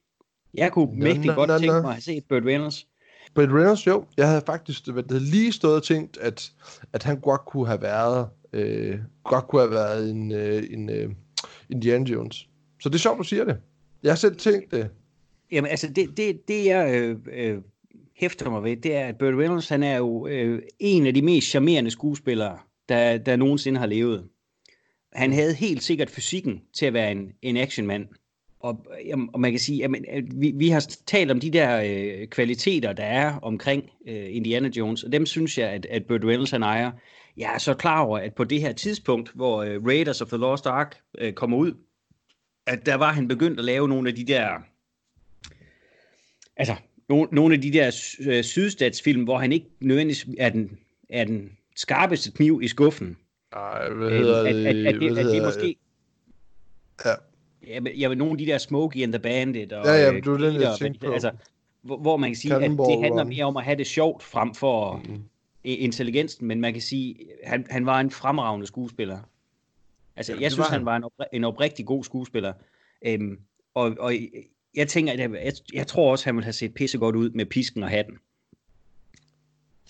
Jeg 0.54 0.72
kunne 0.72 0.98
mægtig 0.98 1.34
godt 1.34 1.48
no, 1.48 1.58
tænke 1.58 1.74
no. 1.74 1.82
mig 1.82 1.96
at 1.96 2.02
se 2.02 2.20
Burt 2.28 2.44
Reynolds. 2.44 2.86
Burt 3.34 3.48
Reynolds, 3.48 3.86
jo. 3.86 4.04
Jeg 4.16 4.28
havde 4.28 4.42
faktisk 4.46 4.86
det 4.86 5.22
lige 5.22 5.52
stået 5.52 5.76
og 5.76 5.82
tænkt, 5.82 6.16
at, 6.16 6.52
at 6.92 7.02
han 7.02 7.20
godt 7.20 7.40
kunne 7.46 7.66
have 7.66 7.82
været, 7.82 8.28
øh, 8.52 8.98
godt 9.24 9.48
kunne 9.48 9.62
have 9.62 9.70
været 9.70 10.10
en, 10.10 10.32
øh, 10.32 10.62
en 10.70 10.90
øh, 10.90 11.10
Indiana 11.70 12.04
Jones. 12.04 12.48
Så 12.80 12.88
det 12.88 12.94
er 12.94 12.98
sjovt, 12.98 13.18
du 13.18 13.24
siger 13.24 13.44
det. 13.44 13.56
Jeg 14.04 14.12
har 14.12 14.16
selv 14.16 14.37
tænkt 14.37 14.70
det. 14.70 14.90
Jamen 15.52 15.70
altså, 15.70 15.88
det, 15.88 16.16
det, 16.16 16.49
det 16.49 16.64
jeg 16.64 16.94
øh, 16.94 17.18
øh, 17.32 17.58
hæfter 18.16 18.50
mig 18.50 18.62
ved, 18.62 18.76
det 18.76 18.96
er, 18.96 19.06
at 19.06 19.18
Burt 19.18 19.34
Reynolds, 19.34 19.68
han 19.68 19.82
er 19.82 19.96
jo 19.96 20.26
øh, 20.26 20.62
en 20.78 21.06
af 21.06 21.14
de 21.14 21.23
mest 21.23 21.49
charmerende 21.49 21.90
skuespillere, 21.90 22.58
der, 22.88 23.18
der 23.18 23.37
nogensinde 23.37 23.80
har 23.80 23.87
levet. 23.87 24.28
Han 25.12 25.32
havde 25.32 25.54
helt 25.54 25.82
sikkert 25.82 26.11
fysikken 26.11 26.62
til 26.73 26.87
at 26.87 26.92
være 26.92 27.12
en, 27.12 27.32
en 27.42 27.56
actionmand. 27.56 28.06
og, 28.61 28.87
og 29.32 29.40
man 29.40 29.50
kan 29.50 29.61
sige, 29.61 29.84
at 29.84 30.25
vi, 30.34 30.52
vi 30.56 30.68
har 30.68 30.88
talt 31.06 31.30
om 31.30 31.40
de 31.40 31.50
der 31.50 31.82
øh, 31.84 32.26
kvaliteter, 32.26 32.92
der 32.92 33.04
er 33.04 33.38
omkring 33.38 33.90
øh, 34.08 34.37
Indiana 34.37 34.68
Jones, 34.68 35.02
og 35.02 35.12
dem 35.12 35.26
synes 35.26 35.58
jeg, 35.58 35.70
at, 35.70 35.87
at 35.87 36.06
Burt 36.06 36.25
Reynolds 36.25 36.50
han 36.50 36.62
ejer. 36.62 36.92
Jeg 37.37 37.54
er 37.54 37.58
så 37.58 37.75
klar 37.75 38.00
over, 38.00 38.18
at 38.18 38.34
på 38.34 38.44
det 38.44 38.61
her 38.61 38.73
tidspunkt, 38.73 39.30
hvor 39.34 39.62
øh, 39.62 39.84
Raiders 39.87 40.20
of 40.20 40.28
the 40.28 40.37
Lost 40.37 40.66
Ark 40.66 40.96
øh, 41.18 41.32
kommer 41.32 41.56
ud, 41.56 41.73
at 42.66 42.87
der 42.87 42.94
var 42.94 43.12
han 43.12 43.28
begyndt 43.28 43.59
at 43.59 43.64
lave 43.64 43.88
nogle 43.88 44.09
af 44.09 44.14
de 44.14 44.25
der, 44.25 44.49
altså 46.56 46.75
no, 47.09 47.26
nogle 47.33 47.54
af 47.54 47.61
de 47.61 47.73
der 47.73 48.14
øh, 48.21 48.44
sydstatsfilm, 48.44 49.25
hvor 49.25 49.38
han 49.38 49.52
ikke 49.52 49.66
nødvendigvis 49.80 50.26
er 50.38 50.49
den, 50.49 50.78
er 51.11 51.25
den 51.25 51.50
skarpeste 51.76 52.30
kniv 52.33 52.61
i 52.62 52.68
skuffen. 52.68 53.16
Ej, 53.52 53.90
hvad 53.90 54.11
hedder 54.11 54.44
at, 54.44 54.54
det? 54.54 54.66
at, 54.66 54.76
at, 54.76 54.87
at, 54.87 55.00
det, 55.00 55.12
Hvad 55.12 55.26
at 55.26 55.33
det 55.33 55.42
måske... 55.42 55.76
Ja. 57.04 57.11
Ja, 57.66 57.80
men, 57.80 57.92
jeg 58.00 58.11
vil 58.11 58.18
nogle 58.18 58.33
af 58.33 58.38
de 58.38 58.47
der 58.47 58.59
Smokey 58.59 59.02
and 59.02 59.12
the 59.12 59.18
Bandit 59.23 59.73
og 59.73 59.85
Ja, 59.87 59.92
ja, 59.92 60.09
øh, 60.09 60.14
men 60.14 60.23
det 60.23 60.33
var 60.33 60.38
den, 60.38 60.61
jeg 60.61 60.75
tænkte 60.78 61.00
men- 61.02 61.09
på. 61.09 61.12
altså, 61.12 61.30
hvor, 61.83 61.97
hvor 61.99 62.16
man 62.16 62.30
kan 62.30 62.37
sige, 62.37 62.54
at 62.54 62.61
det 62.71 63.02
handler 63.02 63.25
mere 63.25 63.44
om 63.44 63.56
at 63.56 63.64
have 63.64 63.76
det 63.78 63.87
sjovt 63.87 64.23
frem 64.23 64.54
for 64.54 65.02
Mm. 65.09 65.23
intelligensen, 65.64 66.47
men 66.47 66.61
man 66.61 66.73
kan 66.73 66.83
sige, 66.83 67.16
han, 67.44 67.66
han 67.71 67.87
var 67.87 68.00
en 68.00 68.11
fremragende 68.11 68.66
skuespiller. 68.66 69.18
Altså, 70.16 70.33
Jamen, 70.33 70.42
jeg 70.42 70.52
synes, 70.52 70.68
han 70.68 70.78
han. 70.78 70.87
var 70.87 70.97
en, 70.97 71.04
opri- 71.04 71.28
en 71.33 71.44
oprigtig 71.44 71.87
god 71.87 72.04
skuespiller. 72.04 72.52
Øhm, 73.06 73.38
og, 73.75 73.97
og 74.00 74.12
jeg 74.75 74.88
tænker, 74.88 75.12
at 75.12 75.18
jeg, 75.18 75.30
jeg, 75.44 75.52
jeg 75.75 75.87
tror 75.87 76.11
også, 76.11 76.25
han 76.25 76.35
ville 76.37 76.44
have 76.44 76.52
set 76.52 76.75
pissegodt 76.75 77.16
ud 77.16 77.30
med 77.30 77.47
pisken 77.47 77.83
og 77.83 77.88
hatten. 77.90 78.14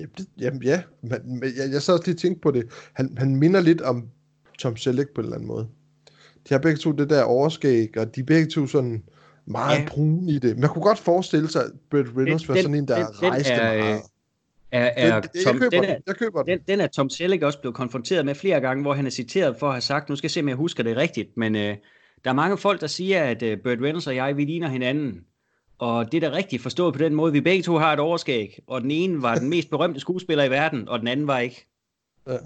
Jamen, 0.01 0.13
det, 0.19 0.27
jamen 0.41 0.63
ja, 0.63 0.83
men, 1.03 1.39
men 1.41 1.43
jeg, 1.57 1.73
jeg 1.73 1.83
sad 1.83 1.95
også 1.95 2.07
lige 2.07 2.17
tænkte 2.17 2.41
på 2.41 2.51
det. 2.51 2.69
Han, 2.93 3.19
han 3.19 3.37
minder 3.37 3.61
lidt 3.61 3.81
om 3.81 4.09
Tom 4.59 4.77
Selleck 4.77 5.11
på 5.15 5.21
en 5.21 5.25
eller 5.25 5.37
anden 5.37 5.49
måde. 5.49 5.69
De 6.49 6.55
har 6.55 6.59
begge 6.59 6.77
to 6.79 6.93
det 6.93 7.11
der 7.11 7.23
overskæg, 7.23 7.99
og 7.99 8.15
de 8.15 8.21
er 8.21 8.25
begge 8.25 8.47
to 8.51 8.67
sådan 8.67 9.03
meget 9.47 9.79
Ja. 9.79 9.89
brune 9.89 10.33
i 10.33 10.39
det. 10.39 10.59
Man 10.59 10.69
kunne 10.71 10.83
godt 10.83 10.99
forestille 10.99 11.49
sig, 11.51 11.65
at 11.65 11.71
Burt 11.91 12.07
Reynolds 12.17 12.43
Den- 12.43 12.49
var 12.49 12.55
den- 12.55 12.63
sådan 12.63 12.75
en, 12.77 12.89
der 12.89 12.97
den- 13.07 13.15
den 13.21 13.31
rejste 13.31 13.53
er, 13.53 13.73
øh, 13.75 13.79
meget. 13.85 14.03
Er, 14.75 14.91
er 14.97 15.21
Den- 15.21 15.31
jeg 15.35 15.45
Tom, 15.45 15.59
køber 15.59 15.71
den, 15.71 15.83
den, 15.83 15.91
er, 15.91 15.97
jeg 16.07 16.17
køber 16.17 16.43
den. 16.43 16.59
den, 16.59 16.65
den 16.69 16.81
er 16.81 16.87
Tom 16.87 17.11
Selleck 17.11 17.43
også 17.43 17.61
blevet 17.61 17.75
konfronteret 17.77 18.25
med 18.27 18.35
flere 18.35 18.61
gange, 18.61 18.83
hvor 18.83 18.95
han 18.95 19.07
er 19.07 19.11
citeret 19.11 19.57
for 19.57 19.67
at 19.67 19.73
have 19.73 19.81
sagt, 19.81 20.09
nu 20.09 20.17
skal 20.17 20.27
jeg 20.27 20.31
se, 20.31 20.41
om 20.41 20.49
jeg 20.49 20.57
husker 20.57 20.83
det 20.83 20.97
rigtigt, 20.97 21.37
men 21.37 21.57
øh, 21.57 21.77
der 22.25 22.31
er 22.31 22.35
mange 22.35 22.59
folk, 22.59 22.81
der 22.81 22.87
siger, 22.87 23.25
at 23.25 23.43
øh, 23.43 23.63
Burt 23.63 23.79
Reynolds 23.81 24.07
og 24.07 24.17
jeg, 24.17 24.37
vi 24.37 24.45
ligner 24.45 24.69
hinanden. 24.69 25.25
Og 25.79 26.13
det 26.13 26.25
er 26.25 26.31
da 26.31 26.37
rigtigt 26.37 26.63
forstået 26.63 26.95
på 26.95 26.99
den 26.99 27.15
måde, 27.15 27.33
vi 27.33 27.41
begge 27.41 27.63
to 27.63 27.75
har 27.77 27.93
et 27.93 28.01
overskæg, 28.01 28.59
og 28.67 28.81
den 28.83 28.91
ene 28.91 29.23
var 29.23 29.35
den 29.35 29.49
mest 29.49 29.71
berømte 29.71 30.01
skuespiller 30.01 30.45
i 30.45 30.51
verden, 30.51 30.89
og 30.89 30.99
den 30.99 31.09
anden 31.09 31.27
var 31.27 31.39
ikke. 31.39 31.67
Ja. 32.29 32.37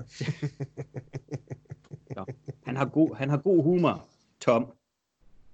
Så, 2.15 2.25
han, 2.67 2.77
har 2.77 2.85
god, 2.85 3.17
han 3.17 3.31
har 3.31 3.37
god 3.37 3.63
humor, 3.63 4.07
Tom. 4.41 4.67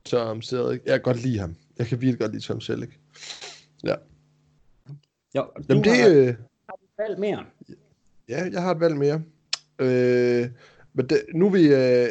Tom 0.04 0.42
Selleck. 0.42 0.84
Jeg 0.84 0.92
kan 0.92 1.02
godt 1.02 1.22
lide 1.22 1.38
ham. 1.38 1.54
Jeg 1.78 1.86
kan 1.86 2.00
virkelig 2.00 2.20
godt 2.20 2.32
lide 2.32 2.44
Tom 2.44 2.60
Selleck. 2.60 2.98
Ja. 3.84 3.94
Jo, 5.36 5.44
Jamen 5.68 5.84
det, 5.84 5.96
har, 5.96 6.08
øh, 6.08 6.34
valgt 6.98 7.20
mere. 7.20 7.44
ja, 8.28 8.48
jeg 8.52 8.62
har 8.62 8.74
et 8.74 8.80
valg 8.80 8.96
mere. 8.96 9.22
Øh, 9.78 10.50
men 10.92 11.08
det, 11.08 11.22
nu, 11.34 11.46
er 11.46 11.50
vi, 11.50 11.66
øh, 11.66 12.08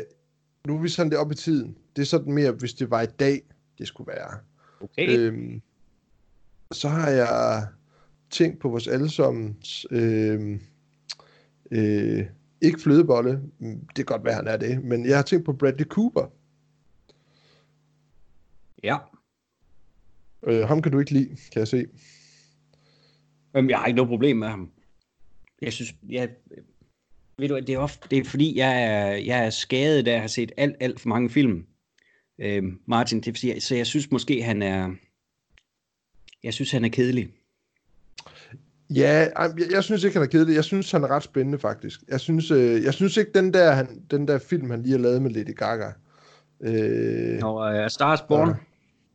nu 0.68 0.78
er 0.78 0.82
vi 0.82 0.90
sådan 0.90 1.12
det 1.12 1.20
op 1.20 1.32
i 1.32 1.36
tiden. 1.36 1.78
Det 1.96 2.02
er 2.02 2.06
sådan 2.06 2.34
mere, 2.34 2.52
hvis 2.52 2.74
det 2.74 2.92
var 2.92 3.02
i 3.02 3.06
dag, 3.20 3.42
det 3.78 3.88
skulle 3.88 4.08
være. 4.08 4.40
Okay. 4.82 5.18
Øhm, 5.18 5.62
så 6.72 6.90
har 6.90 7.10
jeg 7.10 7.68
tænkt 8.30 8.60
på 8.60 8.70
vores 8.70 8.88
allesammens 8.88 9.86
øh, 9.92 10.60
øh, 11.72 12.26
ikke 12.62 12.82
flødebolle, 12.82 13.42
det 13.60 13.96
kan 13.96 14.06
godt 14.06 14.24
være, 14.24 14.34
han 14.34 14.48
er 14.48 14.58
det, 14.58 14.84
men 14.84 15.06
jeg 15.06 15.16
har 15.16 15.24
tænkt 15.24 15.46
på 15.46 15.54
Bradley 15.54 15.86
Cooper. 15.86 16.32
Ja. 18.84 18.98
Øh, 20.44 20.68
ham 20.68 20.82
kan 20.82 20.92
du 20.92 21.00
ikke 21.00 21.12
lide, 21.12 21.28
kan 21.28 21.60
jeg 21.60 21.68
se. 21.68 21.86
Jamen, 23.56 23.70
jeg 23.70 23.80
har 23.80 23.86
ikke 23.86 23.96
noget 23.96 24.10
problem 24.10 24.38
med 24.38 24.48
ham. 24.48 24.73
Jeg 25.64 25.74
synes, 25.74 25.96
jeg, 26.10 26.30
ved 27.38 27.50
du, 27.50 27.60
det 27.60 27.70
er, 27.70 27.78
ofte, 27.78 28.08
det 28.12 28.18
er 28.18 28.24
fordi, 28.24 28.58
jeg 28.58 28.84
er, 28.84 29.06
jeg 29.08 29.46
er 29.46 29.50
skadet, 29.50 30.06
da 30.06 30.12
jeg 30.12 30.22
har 30.22 30.28
set 30.28 30.52
alt, 30.58 30.76
alt 30.80 31.00
for 31.00 31.10
mange 31.10 31.30
film. 31.30 31.66
Øh, 32.42 32.64
Martin, 32.88 33.18
det 33.18 33.28
vil 33.28 33.36
sige, 33.36 33.62
så 33.62 33.76
jeg 33.76 33.88
synes 33.88 34.12
måske, 34.12 34.44
han 34.44 34.62
er, 34.62 34.90
jeg 36.44 36.54
synes, 36.54 36.72
han 36.72 36.86
er 36.86 36.90
kedelig. 36.90 37.30
Ja, 38.96 39.28
jeg, 39.40 39.52
jeg 39.72 39.84
synes 39.84 40.04
ikke, 40.04 40.16
han 40.18 40.24
er 40.24 40.30
kedelig. 40.32 40.56
Jeg 40.56 40.64
synes, 40.64 40.92
han 40.92 41.04
er 41.04 41.08
ret 41.08 41.24
spændende, 41.24 41.60
faktisk. 41.60 42.00
Jeg 42.08 42.20
synes, 42.20 42.52
øh, 42.52 42.84
jeg 42.84 42.94
synes 42.94 43.18
ikke, 43.18 43.32
den 43.36 43.54
der, 43.54 43.72
han, 43.72 44.02
den 44.12 44.28
der 44.28 44.40
film, 44.40 44.70
han 44.70 44.82
lige 44.82 44.92
har 44.92 45.00
lavet 45.00 45.22
med 45.22 45.32
Lady 45.32 45.56
Gaga, 45.56 45.92
øh, 46.62 47.40
Og 47.44 47.84
uh, 47.84 47.88
Stars 47.90 48.22
Born, 48.22 48.48
Ja. 48.50 48.56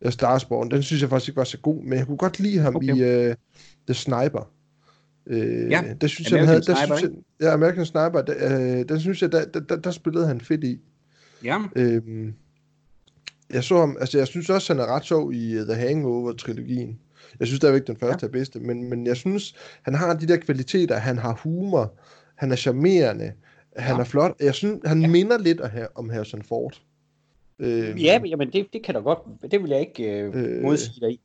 ja. 0.02 0.10
Starsborn, 0.10 0.70
den 0.70 0.82
synes 0.82 1.02
jeg 1.02 1.10
faktisk 1.10 1.28
ikke 1.28 1.38
var 1.38 1.44
så 1.44 1.58
god, 1.58 1.82
men 1.82 1.98
jeg 1.98 2.06
kunne 2.06 2.16
godt 2.16 2.40
lide 2.40 2.58
ham 2.58 2.76
Okay. 2.76 2.96
i 2.96 3.28
uh, 3.30 3.34
The 3.86 3.94
Sniper. 3.94 4.50
Øh, 5.28 5.70
Ja, 5.70 5.84
der 6.00 6.06
synes 6.06 6.32
American 6.32 6.38
jeg, 6.38 6.46
havde, 6.48 6.60
der 6.60 6.74
Sniper, 6.74 6.96
synes 6.96 7.12
jeg, 7.40 7.46
ja, 7.46 7.52
American 7.52 7.86
Sniper, 7.86 8.22
der, 8.22 8.78
øh, 8.80 8.88
den 8.88 9.00
synes 9.00 9.22
jeg, 9.22 9.32
der, 9.32 9.44
der, 9.44 9.60
der, 9.60 9.76
der 9.76 9.90
spillede 9.90 10.26
han 10.26 10.40
fedt 10.40 10.64
i. 10.64 10.80
ja, 11.44 11.58
Øhm, 11.76 12.34
jeg 13.52 13.64
så 13.64 13.78
ham, 13.78 13.96
altså 14.00 14.18
jeg 14.18 14.26
synes 14.26 14.50
også, 14.50 14.72
han 14.74 14.80
er 14.82 14.86
ret 14.86 15.04
sjov 15.04 15.32
i 15.32 15.58
uh, 15.58 15.64
The 15.66 15.74
Hangover-trilogien. 15.74 16.98
Jeg 17.40 17.46
synes 17.46 17.56
stadigvæk, 17.56 17.86
den 17.86 17.96
første 17.96 18.26
ja. 18.26 18.28
er 18.28 18.32
bedste, 18.32 18.60
men, 18.60 18.90
men 18.90 19.06
jeg 19.06 19.16
synes, 19.16 19.54
han 19.82 19.94
har 19.94 20.14
de 20.14 20.28
der 20.28 20.36
kvaliteter, 20.36 20.96
han 20.96 21.18
har 21.18 21.40
humor, 21.42 21.94
han 22.34 22.52
er 22.52 22.56
charmerende, 22.56 23.32
han 23.76 23.94
Ja. 23.96 24.00
er 24.00 24.04
flot. 24.04 24.34
Jeg 24.40 24.54
synes, 24.54 24.80
han 24.84 25.00
ja. 25.00 25.08
minder 25.08 25.38
lidt 25.38 25.60
om 25.94 26.10
Harrison 26.10 26.42
Ford. 26.42 26.80
Øhm, 27.58 27.96
ja 27.98 28.20
jamen 28.26 28.52
det, 28.52 28.66
det 28.72 28.82
kan 28.84 28.94
da 28.94 29.00
godt, 29.00 29.18
det 29.50 29.62
vil 29.62 29.70
jeg 29.70 29.80
ikke 29.80 30.20
øh, 30.22 30.30
Øh. 30.34 30.62
modsige 30.62 31.00
dig 31.00 31.10
i. 31.12 31.20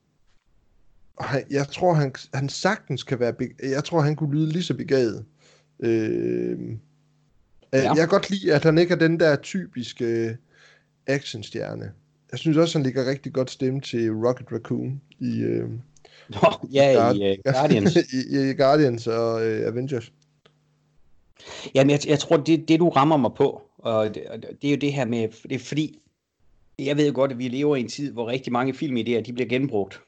han, 1.19 1.43
jeg 1.49 1.67
tror, 1.67 1.93
han, 1.93 2.13
han 2.33 2.49
sagtens 2.49 3.03
kan 3.03 3.19
være, 3.19 3.33
jeg 3.63 3.83
tror, 3.83 4.01
han 4.01 4.15
kunne 4.15 4.35
lyde 4.35 4.49
lige 4.49 4.63
så 4.63 4.73
begavet. 4.73 5.25
Øhm, 5.79 6.79
ja. 7.73 7.87
Jeg 7.87 7.95
kan 7.95 8.07
godt 8.07 8.29
lide, 8.29 8.53
at 8.53 8.63
han 8.63 8.77
ikke 8.77 8.93
er 8.93 8.97
den 8.97 9.19
der 9.19 9.35
typiske 9.35 10.37
actionstjerne. 11.07 11.91
Jeg 12.31 12.39
synes 12.39 12.57
også, 12.57 12.77
han 12.77 12.83
ligger 12.85 13.09
rigtig 13.09 13.33
godt 13.33 13.51
stemme 13.51 13.81
til 13.81 14.11
Rocket 14.11 14.51
Raccoon 14.51 15.01
i, 15.19 15.39
øh, 15.39 15.69
Nå, 16.29 16.53
ja, 16.71 17.11
i 17.11 17.31
uh, 17.31 17.53
Guardians. 17.53 17.95
I, 18.13 18.49
i 18.49 18.53
Guardians 18.53 19.07
og 19.07 19.45
øh, 19.45 19.67
Avengers. 19.67 20.11
Jamen, 21.75 21.91
jeg, 21.91 22.07
jeg 22.07 22.19
tror, 22.19 22.37
det, 22.37 22.67
det 22.67 22.79
du 22.79 22.89
rammer 22.89 23.17
mig 23.17 23.31
på, 23.37 23.61
og 23.77 24.15
det, 24.15 24.23
og 24.25 24.41
det 24.41 24.67
er 24.67 24.71
jo 24.71 24.77
det 24.77 24.93
her 24.93 25.05
med, 25.05 25.27
det 25.43 25.55
er 25.55 25.59
fordi, 25.59 25.99
jeg 26.79 26.97
ved 26.97 27.07
jo 27.07 27.11
godt, 27.15 27.31
at 27.31 27.37
vi 27.37 27.47
lever 27.47 27.75
i 27.75 27.79
en 27.79 27.89
tid, 27.89 28.11
hvor 28.11 28.27
rigtig 28.27 28.53
mange 28.53 28.73
filmidéer, 28.73 29.21
de 29.21 29.33
bliver 29.33 29.49
genbrugt. 29.49 30.01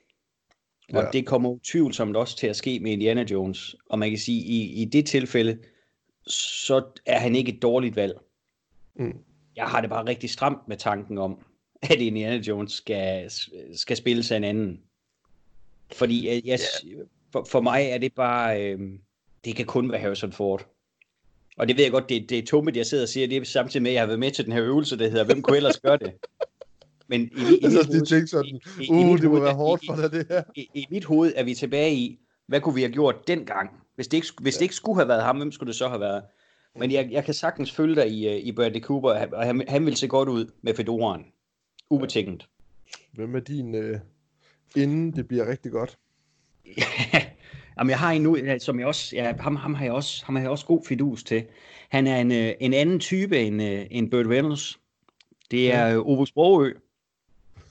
Og 0.93 1.03
Ja. 1.03 1.09
det 1.13 1.25
kommer 1.25 1.49
utvivlsomt 1.49 2.17
også 2.17 2.37
til 2.37 2.47
at 2.47 2.55
ske 2.55 2.79
med 2.79 2.91
Indiana 2.91 3.25
Jones. 3.31 3.75
Og 3.89 3.99
man 3.99 4.09
kan 4.09 4.19
sige, 4.19 4.43
i, 4.45 4.81
i 4.81 4.85
det 4.85 5.05
tilfælde, 5.05 5.57
så 6.27 6.83
er 7.05 7.19
han 7.19 7.35
ikke 7.35 7.53
et 7.55 7.61
dårligt 7.61 7.95
valg. 7.95 8.13
Mm. 8.95 9.17
Jeg 9.55 9.65
har 9.65 9.81
det 9.81 9.89
bare 9.89 10.05
rigtig 10.05 10.29
stramt 10.29 10.67
med 10.67 10.77
tanken 10.77 11.17
om, 11.17 11.45
at 11.81 12.01
Indiana 12.01 12.35
Jones 12.37 12.71
skal, 12.71 13.31
skal 13.75 13.97
spille 13.97 14.23
sig 14.23 14.37
en 14.37 14.43
anden. 14.43 14.81
Fordi 15.93 16.27
jeg, 16.27 16.41
jeg, 16.45 16.59
for, 17.31 17.47
for 17.51 17.61
mig 17.61 17.83
er 17.83 17.97
det 17.97 18.13
bare, 18.13 18.63
øh, 18.63 18.79
det 19.45 19.55
kan 19.55 19.65
kun 19.65 19.91
være 19.91 20.01
Harrison 20.01 20.31
Ford. 20.31 20.67
Og 21.57 21.67
det 21.67 21.77
ved 21.77 21.83
jeg 21.83 21.91
godt, 21.91 22.09
det, 22.09 22.29
det 22.29 22.39
er 22.39 22.45
tummet, 22.45 22.77
jeg 22.77 22.85
sidder 22.85 23.03
og 23.03 23.09
siger, 23.09 23.27
det 23.27 23.37
er 23.37 23.43
samtidig 23.43 23.83
med, 23.83 23.91
at 23.91 23.93
jeg 23.93 24.01
har 24.01 24.07
været 24.07 24.19
med 24.19 24.31
til 24.31 24.45
den 24.45 24.53
her 24.53 24.63
øvelse, 24.63 24.97
der 24.97 25.09
hedder, 25.09 25.25
hvem 25.25 25.41
kunne 25.41 25.57
ellers 25.57 25.79
gøre 25.79 25.97
det? 25.97 26.13
Men 27.07 27.21
i, 27.21 27.25
i, 27.25 27.27
i, 27.27 27.59
Jeg 27.61 27.71
mit 27.71 27.71
så 27.71 27.81
lige 27.83 27.85
hoved- 27.97 28.05
tænkt 28.05 28.29
sådan, 28.29 28.45
i- 28.45 28.83
i- 28.83 28.85
i 28.85 28.89
uh, 28.91 29.17
det 29.17 29.23
må 29.23 29.29
hoved 29.29 29.41
være 29.41 29.53
hårdt 29.53 29.83
for 29.85 29.95
dig, 29.95 30.11
det 30.11 30.25
her. 30.29 30.43
i, 30.55 30.69
i 30.73 30.85
mit 30.91 31.05
hoved 31.05 31.33
er 31.35 31.43
vi 31.43 31.53
tilbage 31.53 31.95
i, 31.95 32.19
hvad 32.47 32.61
kunne 32.61 32.75
vi 32.75 32.81
have 32.81 32.91
gjort 32.93 33.27
dengang? 33.27 33.69
Hvis 33.95 34.07
det 34.07 34.17
ikke, 34.17 34.27
hvis 34.41 34.55
det 34.55 34.61
ikke 34.61 34.75
skulle 34.75 34.95
have 34.99 35.07
været 35.07 35.23
ham, 35.23 35.37
hvem 35.37 35.51
skulle 35.51 35.67
det 35.67 35.75
så 35.75 35.87
have 35.87 35.99
været? 35.99 36.23
Men 36.79 36.91
jeg, 36.91 37.07
jeg 37.11 37.25
kan 37.25 37.33
sagtens 37.33 37.71
følge 37.71 37.95
dig 37.95 38.07
i, 38.11 38.27
øh, 38.29 38.35
i 38.35 38.51
Bradley 38.51 38.81
Cooper, 38.81 39.09
og 39.09 39.43
han, 39.45 39.63
han 39.67 39.85
vil 39.85 39.95
se 39.95 40.07
godt 40.07 40.29
ud 40.29 40.45
med 40.61 40.73
fedoren. 40.75 41.25
Ubetinget. 41.89 42.47
Hvem 43.13 43.35
er 43.35 43.39
din, 43.39 43.75
øh, 43.75 43.99
inden 44.75 45.11
det 45.15 45.27
bliver 45.27 45.49
rigtig 45.51 45.71
godt? 45.71 45.97
Jamen, 47.79 47.89
jeg 47.89 47.99
har 47.99 48.11
en 48.11 48.21
nu, 48.21 48.37
som 48.59 48.79
jeg 48.79 48.87
også, 48.87 49.15
ja, 49.15 49.33
ham, 49.39 49.55
ham, 49.55 49.73
har 49.73 49.83
jeg 49.85 49.93
også, 49.93 50.25
ham 50.25 50.35
har 50.35 50.41
jeg 50.41 50.49
også 50.51 50.65
god 50.65 50.81
fidus 50.87 51.23
til. 51.23 51.43
Han 51.89 52.07
er 52.07 52.17
en, 52.21 52.31
øh, 52.31 52.53
en 52.59 52.73
anden 52.73 52.99
type 52.99 53.39
end, 53.39 53.61
øh, 53.63 53.85
end 53.91 54.11
Burt 54.11 54.25
Reynolds. 54.27 54.79
Det 55.51 55.73
er 55.73 55.89
øh, 55.97 56.07
Ove 56.07 56.27
Sprogø. 56.27 56.73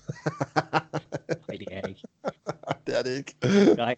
Nej, 1.48 1.56
det 1.58 1.68
er 1.70 1.76
jeg 1.76 1.88
ikke. 1.88 2.02
Det 2.86 2.98
er 2.98 3.02
det 3.02 3.16
ikke. 3.18 3.34
Nej, 3.76 3.96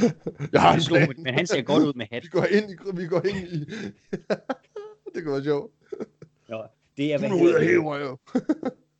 Jeg 0.52 0.62
har 0.62 0.76
det 0.76 0.82
en 0.82 0.88
plan. 0.88 1.14
men 1.16 1.34
han 1.34 1.46
ser 1.46 1.62
godt 1.62 1.82
ud 1.82 1.92
med 1.94 2.06
hat. 2.12 2.22
Vi 2.22 2.28
går 2.28 2.44
ind 2.44 2.70
i... 2.70 2.76
Vi 2.94 3.06
går 3.06 3.26
ind 3.26 3.36
i 3.36 3.64
det 5.14 5.24
kunne 5.24 5.34
være 5.34 5.44
sjovt. 5.44 5.72
Ja, 6.48 6.60
det 6.96 7.12
er, 7.12 7.18
hvad 7.18 7.30
af 7.30 7.38
hedder 7.38 7.58
det? 7.58 7.68
hæver 7.68 7.98
jo. 7.98 8.18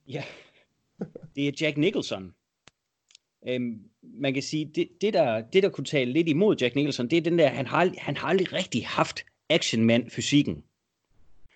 Ja, 0.08 0.24
det 1.36 1.48
er 1.48 1.52
Jack 1.60 1.76
Nicholson. 1.76 2.34
Øhm, 3.48 3.80
man 4.02 4.34
kan 4.34 4.42
sige, 4.42 4.70
det, 4.74 4.88
det, 5.00 5.12
der, 5.12 5.40
det 5.40 5.62
der 5.62 5.68
kunne 5.68 5.84
tale 5.84 6.12
lidt 6.12 6.28
imod 6.28 6.56
Jack 6.60 6.74
Nicholson, 6.74 7.10
det 7.10 7.16
er 7.16 7.20
den 7.20 7.38
der, 7.38 7.48
han 7.48 7.66
har, 7.66 7.90
han 7.98 8.16
har 8.16 8.28
aldrig 8.28 8.52
rigtig 8.52 8.86
haft 8.86 9.24
actionmand-fysikken. 9.48 10.64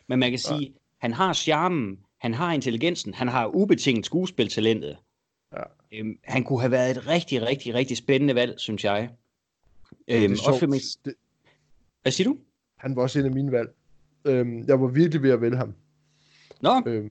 Men 0.09 0.19
man 0.19 0.31
kan 0.31 0.39
sige, 0.39 0.75
han 0.99 1.13
har 1.13 1.33
charmen, 1.33 1.99
han 2.23 2.35
har 2.35 2.53
intelligensen, 2.53 3.15
han 3.15 3.29
har 3.29 3.47
ubetinget 3.47 4.07
skuespiltalentet. 4.07 4.97
Ja. 5.53 5.63
Øhm, 5.93 6.19
han 6.25 6.45
kunne 6.45 6.61
have 6.61 6.71
været 6.71 6.91
et 6.91 7.07
rigtig, 7.07 7.43
rigtig, 7.43 7.75
rigtig 7.75 7.97
spændende 7.97 8.35
valg, 8.35 8.55
synes 8.57 8.85
jeg. 8.85 9.11
Øhm, 10.09 10.29
det 10.29 10.47
også 10.47 10.67
man... 10.67 10.81
det... 11.05 11.15
Hvad 12.03 12.13
siger 12.13 12.29
du? 12.29 12.37
Han 12.79 12.97
var 12.97 13.03
også 13.03 13.19
en 13.19 13.25
af 13.25 13.33
mine 13.33 13.53
valg. 13.53 13.69
Øhm, 14.25 14.65
jeg 14.67 14.81
var 14.81 14.87
virkelig 14.87 15.23
ved 15.23 15.31
at 15.31 15.41
vælge 15.41 15.57
ham. 15.57 15.75
Nå. 16.61 16.83
Øhm, 16.87 17.11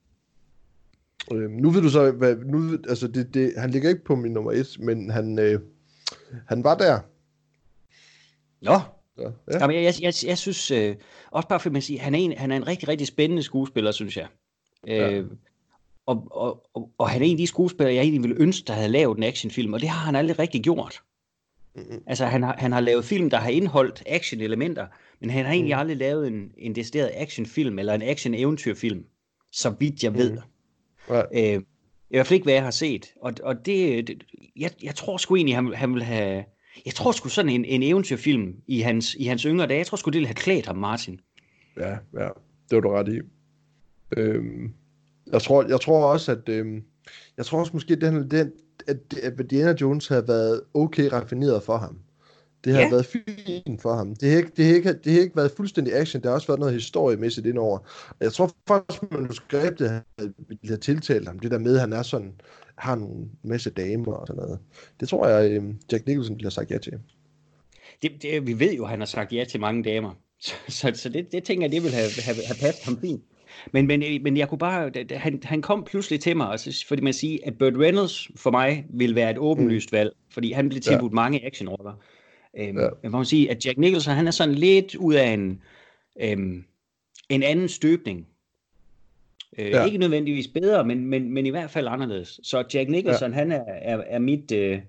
øhm, 1.34 1.52
nu 1.52 1.70
ved 1.70 1.82
du 1.82 1.90
så, 1.90 2.12
hvad, 2.12 2.36
nu, 2.36 2.78
altså 2.90 3.08
det, 3.08 3.34
det, 3.34 3.54
han 3.58 3.70
ligger 3.70 3.90
ikke 3.90 4.04
på 4.04 4.16
min 4.16 4.32
nummer 4.32 4.52
et, 4.52 4.78
men 4.80 5.10
han, 5.10 5.40
øh, 5.40 5.60
han 6.48 6.64
var 6.64 6.78
der. 6.78 7.00
Nå. 8.62 8.80
Så, 9.16 9.32
ja. 9.52 9.60
Jamen, 9.60 9.76
jeg, 9.76 9.84
jeg, 9.84 9.94
jeg, 10.02 10.14
jeg 10.26 10.38
synes, 10.38 10.72
øh, 10.72 10.96
også 11.32 11.48
bare 11.48 11.60
for 11.60 11.70
at 11.70 11.74
man 11.74 11.82
siger, 11.82 12.02
han 12.02 12.16
er, 12.16 12.20
en, 12.20 12.38
han 12.38 12.52
er 12.52 12.56
en 12.56 12.68
rigtig, 12.68 12.88
rigtig 12.88 13.08
spændende 13.08 13.44
skuespiller, 13.44 13.92
synes 13.92 14.18
jeg. 14.18 14.28
Ja. 14.88 15.12
Øh, 15.12 15.26
og, 16.06 16.28
og, 16.32 16.70
og, 16.74 16.92
og 16.98 17.10
han 17.10 17.22
er 17.22 17.26
en 17.26 17.32
af 17.32 17.38
de 17.38 17.48
skuespillere, 17.48 17.96
jeg 17.96 18.02
egentlig 18.02 18.24
ville 18.24 18.38
ønske, 18.40 18.68
der 18.68 18.74
havde 18.74 18.90
lavet 18.90 19.18
en 19.18 19.24
actionfilm, 19.24 19.74
og 19.74 19.82
det 19.82 19.90
har 19.90 20.06
han 20.06 20.16
aldrig 20.16 20.40
rigtig 20.40 20.62
gjort. 20.62 21.02
Mm-hmm. 21.76 22.04
Altså, 22.08 22.26
han 22.26 22.44
har, 22.44 22.56
han 22.58 22.72
har 22.72 22.80
lavet 22.80 23.06
film, 23.06 23.30
der 23.30 23.38
har 23.38 23.50
indeholdt 23.50 24.04
action-elementer, 24.06 24.88
men 25.20 25.30
han 25.30 25.46
har 25.46 25.54
egentlig 25.54 25.76
mm. 25.76 25.80
aldrig 25.80 25.98
lavet 25.98 26.28
en, 26.28 26.52
en 26.58 26.76
decideret 26.76 27.12
actionfilm, 27.14 27.80
eller 27.80 27.94
en 27.94 28.02
action-eventyrfilm, 28.02 29.04
så 29.52 29.70
vidt 29.80 30.04
jeg 30.04 30.14
ved. 30.14 30.32
Mm. 30.32 31.14
Ja. 31.14 31.22
Øh, 31.56 31.62
I 32.10 32.16
hvert 32.16 32.28
fald 32.28 32.36
ikke, 32.36 32.46
hvad 32.46 32.54
jeg 32.54 32.64
har 32.64 32.72
set. 32.72 33.14
Og, 33.22 33.34
og 33.44 33.66
det, 33.66 34.08
det 34.08 34.24
jeg, 34.56 34.72
jeg 34.84 34.96
tror 34.96 35.18
sgu 35.18 35.36
egentlig, 35.36 35.56
han, 35.56 35.74
han 35.74 35.94
vil 35.94 36.04
have... 36.04 36.44
Jeg 36.86 36.94
tror 36.94 37.12
sgu 37.12 37.30
sådan 37.30 37.52
en, 37.52 37.66
en 37.66 37.84
eventyrfilm 37.84 38.56
i 38.68 38.80
hans, 38.80 39.16
i 39.16 39.24
hans 39.24 39.44
yngre 39.44 39.68
dage, 39.68 39.78
jeg 39.78 39.88
tror 39.88 39.96
sgu, 39.96 40.10
det 40.10 40.16
ville 40.16 40.28
have 40.28 40.36
klædt 40.36 40.66
ham, 40.66 40.78
Martin. 40.78 41.20
Ja, 41.78 41.90
ja, 41.90 42.30
det 42.70 42.76
var 42.76 42.80
du 42.80 42.90
ret 42.90 43.14
i. 43.14 43.20
Øhm, 44.18 44.74
jeg, 45.32 45.42
tror, 45.42 45.66
jeg 45.70 45.82
tror 45.82 46.06
også, 46.06 46.32
at... 46.32 46.50
Øhm, 46.50 46.84
jeg 47.38 47.46
tror 47.46 47.60
også 47.60 47.72
måske, 47.74 47.94
at 47.94 48.02
den, 48.02 48.32
den, 48.32 48.52
at, 48.88 48.98
at 49.24 49.40
Indiana 49.40 49.76
Jones 49.82 50.08
havde 50.08 50.28
været 50.28 50.62
okay 50.74 51.10
raffineret 51.10 51.64
for 51.64 51.78
ham. 51.78 51.98
Det 52.64 52.74
har 52.74 52.82
ja. 52.82 52.90
været 52.90 53.06
fint 53.06 53.82
for 53.82 53.96
ham. 53.96 54.16
Det 54.16 54.30
har, 54.30 54.38
ikke, 54.38 54.52
det, 54.58 54.66
har 54.66 54.74
ikke, 54.74 54.94
det 54.94 55.14
har 55.14 55.22
ikke 55.22 55.36
været 55.36 55.52
fuldstændig 55.52 55.94
action, 55.96 56.24
der 56.24 56.30
har 56.30 56.36
også 56.36 56.48
været 56.48 56.60
noget 56.60 56.74
historiemæssigt 56.74 57.48
indover. 57.48 57.80
Jeg 58.20 58.34
tror 58.34 58.52
faktisk, 58.68 59.04
at 59.04 59.12
manuskriptet 59.12 60.04
ville 60.18 60.60
have 60.68 60.78
tiltalt 60.78 61.28
ham, 61.28 61.40
det 61.40 61.52
der 61.52 61.60
med, 61.60 61.76
at 61.76 61.82
han 61.82 61.94
er 61.94 62.02
sådan, 62.02 62.34
har 62.76 62.94
en 62.94 63.32
masse 63.44 63.70
damer 63.70 64.14
og 64.14 64.28
sådan 64.28 64.42
noget. 64.42 64.60
Det 65.00 65.10
tror 65.10 65.28
jeg, 65.28 65.52
øh, 65.52 65.64
Jack 65.92 66.08
Nicholson 66.08 66.36
ville 66.36 66.46
have 66.46 66.52
sagt 66.52 66.72
ja 66.72 66.78
til. 66.78 66.94
Det, 68.02 68.12
det, 68.22 68.48
vi 68.48 68.60
ved 68.60 68.74
jo, 68.74 68.84
at 68.84 68.90
han 68.90 69.00
har 69.00 69.06
sagt 69.06 69.34
ja 69.34 69.46
til 69.50 69.60
mange 69.60 69.84
damer. 69.84 70.14
Så, 70.42 70.54
så, 70.70 70.92
så 70.96 71.10
det, 71.10 71.32
det 71.32 71.44
tænker 71.44 71.64
jeg, 71.64 71.72
det 71.72 71.84
vil 71.84 71.92
have, 71.92 72.10
have, 72.24 72.36
have 72.46 72.58
passet 72.62 72.86
ham 72.86 73.00
fint. 73.02 73.24
Men, 73.72 73.88
men, 73.88 74.24
men 74.24 74.38
jeg 74.38 74.50
kunne 74.50 74.58
bare, 74.58 74.92
han, 75.12 75.40
han 75.44 75.62
kom 75.62 75.84
pludselig 75.84 76.20
til 76.20 76.38
mig, 76.38 76.48
altså, 76.52 76.86
fordi 76.88 77.02
man 77.02 77.14
siger, 77.14 77.38
at 77.44 77.58
Burt 77.58 77.74
Reynolds 77.78 78.28
for 78.36 78.52
mig 78.52 78.86
vil 78.90 79.16
være 79.16 79.32
et 79.32 79.38
åbenlyst 79.38 79.92
mm. 79.92 79.98
valg, 79.98 80.12
fordi 80.34 80.52
han 80.52 80.70
blev 80.70 80.82
tilbudt 80.82 81.12
ja. 81.12 81.16
mange 81.16 81.46
actionroller. 81.46 81.94
Øhm, 82.58 82.80
ja. 83.04 83.10
Man 83.10 83.26
sige, 83.26 83.52
at 83.52 83.66
Jack 83.66 83.78
Nicholson, 83.78 84.16
han 84.16 84.28
er 84.28 84.32
sådan 84.32 84.56
lidt 84.56 84.96
ud 84.96 85.14
af 85.14 85.28
en, 85.28 85.62
øhm, 86.22 86.64
en 87.30 87.44
anden 87.44 87.70
støbning. 87.70 88.28
Øh, 89.58 89.70
ja. 89.70 89.86
Ikke 89.86 89.98
nødvendigvis 89.98 90.48
bedre, 90.48 90.86
men, 90.86 91.06
men, 91.06 91.34
men 91.34 91.46
i 91.46 91.50
hvert 91.50 91.70
fald 91.70 91.88
anderledes. 91.88 92.40
Så 92.44 92.64
Jack 92.74 92.90
Nicholson, 92.90 93.32
ja. 93.32 93.36
han 93.36 93.52
er, 93.52 93.64
er, 93.68 93.98
er 93.98 94.20
mit... 94.20 94.52
Øh, 94.52 94.80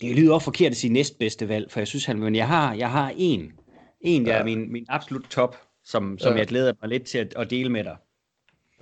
det 0.00 0.16
lyder 0.16 0.34
også 0.34 0.44
forkert 0.44 0.70
at 0.70 0.76
sige 0.76 0.92
næstbedste 0.92 1.48
valg, 1.48 1.70
for 1.70 1.80
jeg 1.80 1.86
synes, 1.86 2.04
han, 2.04 2.18
men 2.18 2.34
jeg 2.34 2.48
har, 2.48 2.74
jeg 2.74 2.90
har 2.90 3.12
en, 3.16 3.52
en 4.00 4.26
der 4.26 4.32
ja. 4.32 4.38
er 4.38 4.44
min, 4.44 4.72
min 4.72 4.86
absolut 4.88 5.24
top, 5.30 5.56
som, 5.86 6.18
som 6.18 6.32
ja. 6.32 6.38
jeg 6.38 6.46
glæder 6.46 6.72
mig 6.82 6.88
lidt 6.88 7.04
til 7.04 7.18
at, 7.18 7.34
at 7.36 7.50
dele 7.50 7.70
med 7.70 7.84
dig. 7.84 7.96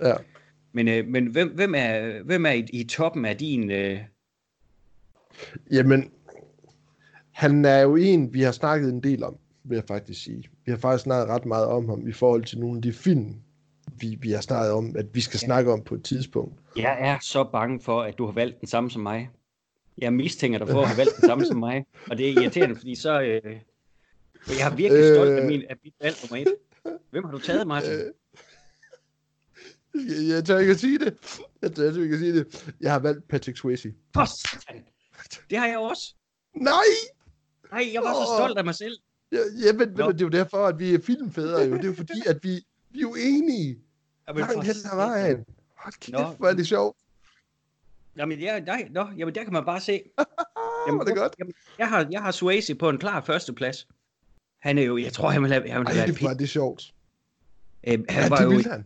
Ja. 0.01 0.13
Men, 0.71 0.87
øh, 0.87 1.07
men 1.07 1.27
hvem, 1.27 1.55
hvem, 1.55 1.75
er, 1.75 2.23
hvem 2.23 2.45
er 2.45 2.51
i, 2.51 2.65
i 2.73 2.83
toppen 2.83 3.25
af 3.25 3.37
din... 3.37 3.71
Øh... 3.71 3.99
Jamen, 5.71 6.11
han 7.31 7.65
er 7.65 7.79
jo 7.79 7.95
en, 7.95 8.33
vi 8.33 8.41
har 8.41 8.51
snakket 8.51 8.89
en 8.89 9.03
del 9.03 9.23
om, 9.23 9.37
vil 9.63 9.75
jeg 9.75 9.83
faktisk 9.87 10.23
sige. 10.23 10.49
Vi 10.65 10.71
har 10.71 10.77
faktisk 10.77 11.03
snakket 11.03 11.27
ret 11.27 11.45
meget 11.45 11.67
om 11.67 11.89
ham 11.89 12.07
i 12.07 12.11
forhold 12.11 12.43
til 12.43 12.59
nogle 12.59 12.77
af 12.77 12.81
de 12.81 12.93
film, 12.93 13.35
vi, 13.99 14.17
vi 14.21 14.31
har 14.31 14.41
snakket 14.41 14.71
om, 14.71 14.95
at 14.97 15.05
vi 15.13 15.21
skal 15.21 15.37
ja. 15.41 15.45
snakke 15.45 15.71
om 15.71 15.83
på 15.83 15.95
et 15.95 16.03
tidspunkt. 16.03 16.59
Jeg 16.77 16.97
er 16.99 17.17
så 17.21 17.43
bange 17.43 17.79
for, 17.79 18.01
at 18.01 18.17
du 18.17 18.25
har 18.25 18.33
valgt 18.33 18.59
den 18.59 18.67
samme 18.67 18.91
som 18.91 19.01
mig. 19.01 19.29
Jeg 19.97 20.13
mistænker 20.13 20.59
dig 20.59 20.67
for 20.67 20.81
at 20.81 20.87
have 20.87 20.97
valgt 20.97 21.15
den 21.15 21.25
samme 21.25 21.45
som 21.45 21.57
mig, 21.57 21.85
og 22.09 22.17
det 22.17 22.29
er 22.29 22.41
irriterende, 22.41 22.75
fordi 22.75 22.95
så... 22.95 23.21
Øh, 23.21 23.57
jeg 24.47 24.71
er 24.71 24.75
virkelig 24.75 25.15
stolt 25.15 25.39
af, 25.39 25.47
min, 25.47 25.63
af 25.69 25.75
mit 25.83 25.93
valg 26.01 26.15
nummer 26.23 26.45
et. 26.45 26.55
Hvem 27.09 27.23
har 27.23 27.31
du 27.31 27.39
taget, 27.39 27.67
Martin? 27.67 27.91
Øh, 27.91 28.13
jeg, 29.95 30.35
jeg 30.35 30.45
tør 30.45 30.57
ikke 30.57 30.71
at 30.71 30.79
sige 30.79 30.99
det. 30.99 31.17
Jeg 31.61 31.75
tør 31.75 32.01
ikke 32.03 32.13
at 32.13 32.19
sige 32.19 32.33
det. 32.33 32.73
Jeg 32.81 32.91
har 32.91 32.99
valgt 32.99 33.27
Patrick 33.27 33.57
Swayze. 33.57 33.93
Posten! 34.13 34.85
Det 35.49 35.57
har 35.57 35.67
jeg 35.67 35.77
også. 35.77 36.15
Nej! 36.55 36.71
Nej, 37.71 37.89
jeg 37.93 38.01
var 38.01 38.13
så 38.13 38.37
stolt 38.37 38.57
af 38.57 38.65
mig 38.65 38.75
selv. 38.75 38.97
Ja, 39.31 39.37
ja 39.65 39.73
men, 39.73 39.79
men 39.79 39.97
det 39.97 40.21
er 40.21 40.25
jo 40.25 40.29
derfor, 40.29 40.67
at 40.67 40.79
vi 40.79 40.93
er 40.93 40.99
filmfædre 41.01 41.61
jo. 41.61 41.73
Det 41.73 41.83
er 41.83 41.87
jo 41.87 41.93
fordi, 41.93 42.21
at 42.27 42.39
vi, 42.43 42.65
vi 42.89 42.97
er 42.97 43.01
jo 43.01 43.15
enige. 43.19 43.79
Jamen, 44.27 44.39
Langt 44.39 44.65
hen 44.65 44.75
ad 44.91 44.95
vejen. 44.95 45.45
Hold 45.77 45.93
kæft, 45.99 46.37
hvor 46.37 46.47
er 46.47 46.53
det 46.53 46.67
sjovt. 46.67 46.97
Jamen, 48.17 48.39
ja, 48.39 48.59
nej, 48.59 48.87
no, 48.91 49.05
jamen, 49.17 49.35
der 49.35 49.43
kan 49.43 49.53
man 49.53 49.65
bare 49.65 49.81
se. 49.81 50.01
Jamen, 50.87 51.07
det 51.07 51.15
godt. 51.15 51.35
Jamen, 51.39 51.53
jeg, 51.77 51.89
har, 51.89 52.07
jeg 52.11 52.21
har 52.21 52.31
Swayze 52.31 52.75
på 52.75 52.89
en 52.89 52.97
klar 52.97 53.21
førsteplads. 53.21 53.87
Han 54.65 54.77
er 54.77 54.83
jo, 54.83 54.97
jeg 54.97 55.13
tror, 55.13 55.29
han 55.29 55.41
vil 55.41 55.51
have... 55.51 55.69
Han 55.69 55.79
vil 55.79 55.87
have 55.87 56.27
Ej, 56.27 56.33
det 56.33 56.43
er 56.43 56.47
sjovt. 56.47 56.93
Øhm, 57.87 58.05
han 58.09 58.23
ja, 58.23 58.29
var 58.29 58.43
jo 58.43 58.51
han. 58.71 58.85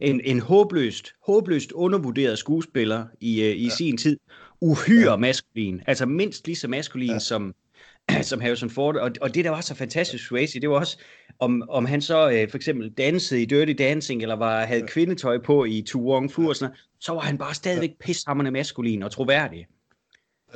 En, 0.00 0.20
en 0.24 0.40
håbløst, 0.40 1.14
håbløst 1.26 1.72
undervurderet 1.72 2.38
skuespiller 2.38 3.06
i, 3.20 3.40
uh, 3.40 3.46
i 3.46 3.64
ja. 3.64 3.70
sin 3.70 3.96
tid. 3.96 4.18
Uhyre 4.60 5.10
ja. 5.10 5.16
maskulin. 5.16 5.80
Altså 5.86 6.06
mindst 6.06 6.46
lige 6.46 6.56
så 6.56 6.68
maskulin 6.68 7.10
ja. 7.10 7.18
som, 7.18 7.54
som 8.22 8.40
Harrison 8.40 8.70
Ford, 8.70 8.96
og, 8.96 9.10
og 9.20 9.34
det 9.34 9.44
der 9.44 9.50
var 9.50 9.60
så 9.60 9.74
fantastisk 9.74 10.24
Swayze, 10.24 10.60
det 10.60 10.70
var 10.70 10.76
også, 10.76 10.98
om, 11.38 11.62
om 11.68 11.84
han 11.84 12.02
så 12.02 12.30
øh, 12.30 12.50
for 12.50 12.56
eksempel 12.56 12.90
dansede 12.90 13.42
i 13.42 13.44
Dirty 13.44 13.72
Dancing, 13.78 14.22
eller 14.22 14.36
var, 14.36 14.64
havde 14.64 14.80
ja. 14.80 14.86
kvindetøj 14.86 15.38
på 15.38 15.64
i 15.64 15.82
Tu 15.82 16.10
Wong 16.10 16.32
Fu, 16.32 16.48
og 16.48 16.56
sådan 16.56 16.74
så 17.00 17.12
var 17.12 17.20
han 17.20 17.38
bare 17.38 17.54
stadigvæk 17.54 17.90
pishammerende 18.00 18.50
maskulin 18.50 19.02
og 19.02 19.10
troværdig. 19.10 19.66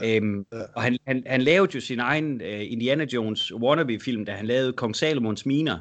Ja. 0.02 0.16
Øhm, 0.16 0.46
ja. 0.52 0.62
Og 0.74 0.82
han, 0.82 0.98
han, 1.06 1.22
han 1.26 1.42
lavede 1.42 1.70
jo 1.74 1.80
sin 1.80 1.98
egen 1.98 2.40
uh, 2.40 2.72
Indiana 2.72 3.04
Jones 3.04 3.54
wannabe-film, 3.54 4.24
da 4.24 4.32
han 4.32 4.46
lavede 4.46 4.72
Kong 4.72 4.96
Salomons 4.96 5.46
Miner, 5.46 5.78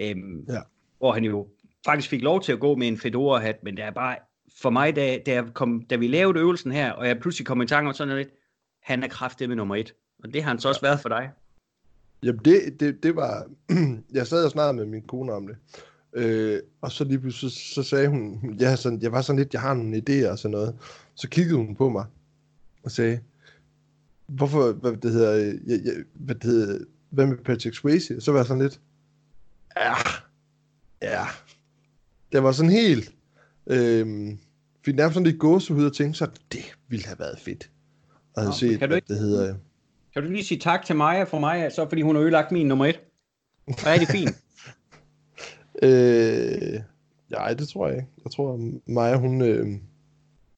øhm, 0.00 0.44
ja. 0.48 0.60
hvor 0.98 1.12
han 1.12 1.24
jo 1.24 1.48
faktisk 1.84 2.08
fik 2.08 2.22
lov 2.22 2.42
til 2.42 2.52
at 2.52 2.60
gå 2.60 2.74
med 2.74 2.88
en 2.88 2.96
fedora-hat, 2.96 3.62
men 3.62 3.76
det 3.76 3.84
er 3.84 3.90
bare, 3.90 4.16
for 4.62 4.70
mig, 4.70 4.96
da, 4.96 5.18
da, 5.26 5.32
jeg 5.32 5.44
kom, 5.54 5.82
da 5.82 5.96
vi 5.96 6.08
lavede 6.08 6.38
øvelsen 6.38 6.72
her, 6.72 6.92
og 6.92 7.08
jeg 7.08 7.18
pludselig 7.20 7.46
kom 7.46 7.62
i 7.62 7.66
tanke 7.66 7.88
om 7.88 7.94
sådan 7.94 8.08
noget, 8.08 8.28
han 8.82 9.02
er 9.02 9.08
kraftet 9.08 9.48
med 9.48 9.56
nummer 9.56 9.76
et. 9.76 9.94
Og 10.24 10.34
det 10.34 10.42
har 10.42 10.50
han 10.50 10.58
så 10.58 10.68
også 10.68 10.80
været 10.80 11.00
for 11.00 11.08
dig. 11.08 11.30
Jamen 12.22 12.40
det, 12.44 12.80
det, 12.80 13.02
det 13.02 13.16
var, 13.16 13.46
jeg 14.18 14.26
sad 14.26 14.44
og 14.44 14.50
snakkede 14.50 14.76
med 14.76 14.86
min 14.86 15.02
kone 15.02 15.32
om 15.32 15.46
det, 15.46 15.56
øh, 16.12 16.60
og 16.80 16.92
så 16.92 17.04
lige 17.04 17.18
pludselig 17.18 17.52
så, 17.52 17.74
så 17.74 17.82
sagde 17.82 18.08
hun, 18.08 18.56
jeg, 18.60 18.78
sådan, 18.78 19.02
jeg 19.02 19.12
var 19.12 19.22
sådan 19.22 19.38
lidt, 19.38 19.52
jeg 19.52 19.60
har 19.60 19.74
nogle 19.74 19.96
idéer 19.96 20.30
og 20.30 20.38
sådan 20.38 20.50
noget. 20.50 20.76
Så 21.14 21.28
kiggede 21.28 21.56
hun 21.56 21.76
på 21.76 21.88
mig 21.88 22.04
og 22.82 22.90
sagde, 22.90 23.20
hvorfor, 24.26 24.72
hvad 24.72 24.92
det 24.92 25.12
hedder, 25.12 25.32
jeg, 25.32 25.54
jeg, 25.84 25.94
hvad 26.14 26.34
det 26.34 26.44
hedder, 26.44 26.84
hvad 27.10 27.26
med 27.26 27.36
Patrick 27.36 27.76
Swayze? 27.76 28.20
Så 28.20 28.32
var 28.32 28.38
jeg 28.38 28.46
sådan 28.46 28.62
lidt, 28.62 28.80
ja, 29.76 29.94
ja, 31.02 31.24
det 32.32 32.42
var 32.42 32.52
sådan 32.52 32.72
helt, 32.72 33.14
øh, 33.66 34.28
fik 34.84 34.94
nærmest 34.94 35.14
sådan 35.14 35.26
lidt 35.26 35.38
gåsehud 35.38 35.84
og 35.84 35.92
tænkte 35.92 36.18
så, 36.18 36.30
det 36.52 36.64
ville 36.88 37.06
have 37.06 37.18
været 37.18 37.38
fedt. 37.38 37.70
At 38.36 38.42
have 38.42 38.54
set, 38.54 38.78
kan 38.78 38.88
du 38.88 38.94
ikke, 38.94 39.08
det 39.08 39.18
hedder, 39.18 39.54
kan 40.12 40.22
du 40.22 40.28
lige 40.28 40.44
sige 40.44 40.60
tak 40.60 40.84
til 40.84 40.96
Maja 40.96 41.22
for 41.22 41.38
mig, 41.38 41.72
så 41.72 41.88
fordi 41.88 42.02
hun 42.02 42.16
har 42.16 42.22
ødelagt 42.22 42.52
min 42.52 42.66
nummer 42.66 42.86
et? 42.86 43.00
Er 43.86 43.98
det 43.98 44.08
fint. 44.08 44.30
øh, 45.82 46.80
nej, 47.30 47.54
det 47.54 47.68
tror 47.68 47.86
jeg 47.86 47.96
ikke. 47.96 48.08
Jeg 48.24 48.32
tror, 48.32 48.70
Maja, 48.86 49.16
hun... 49.16 49.42
Øh, 49.42 49.66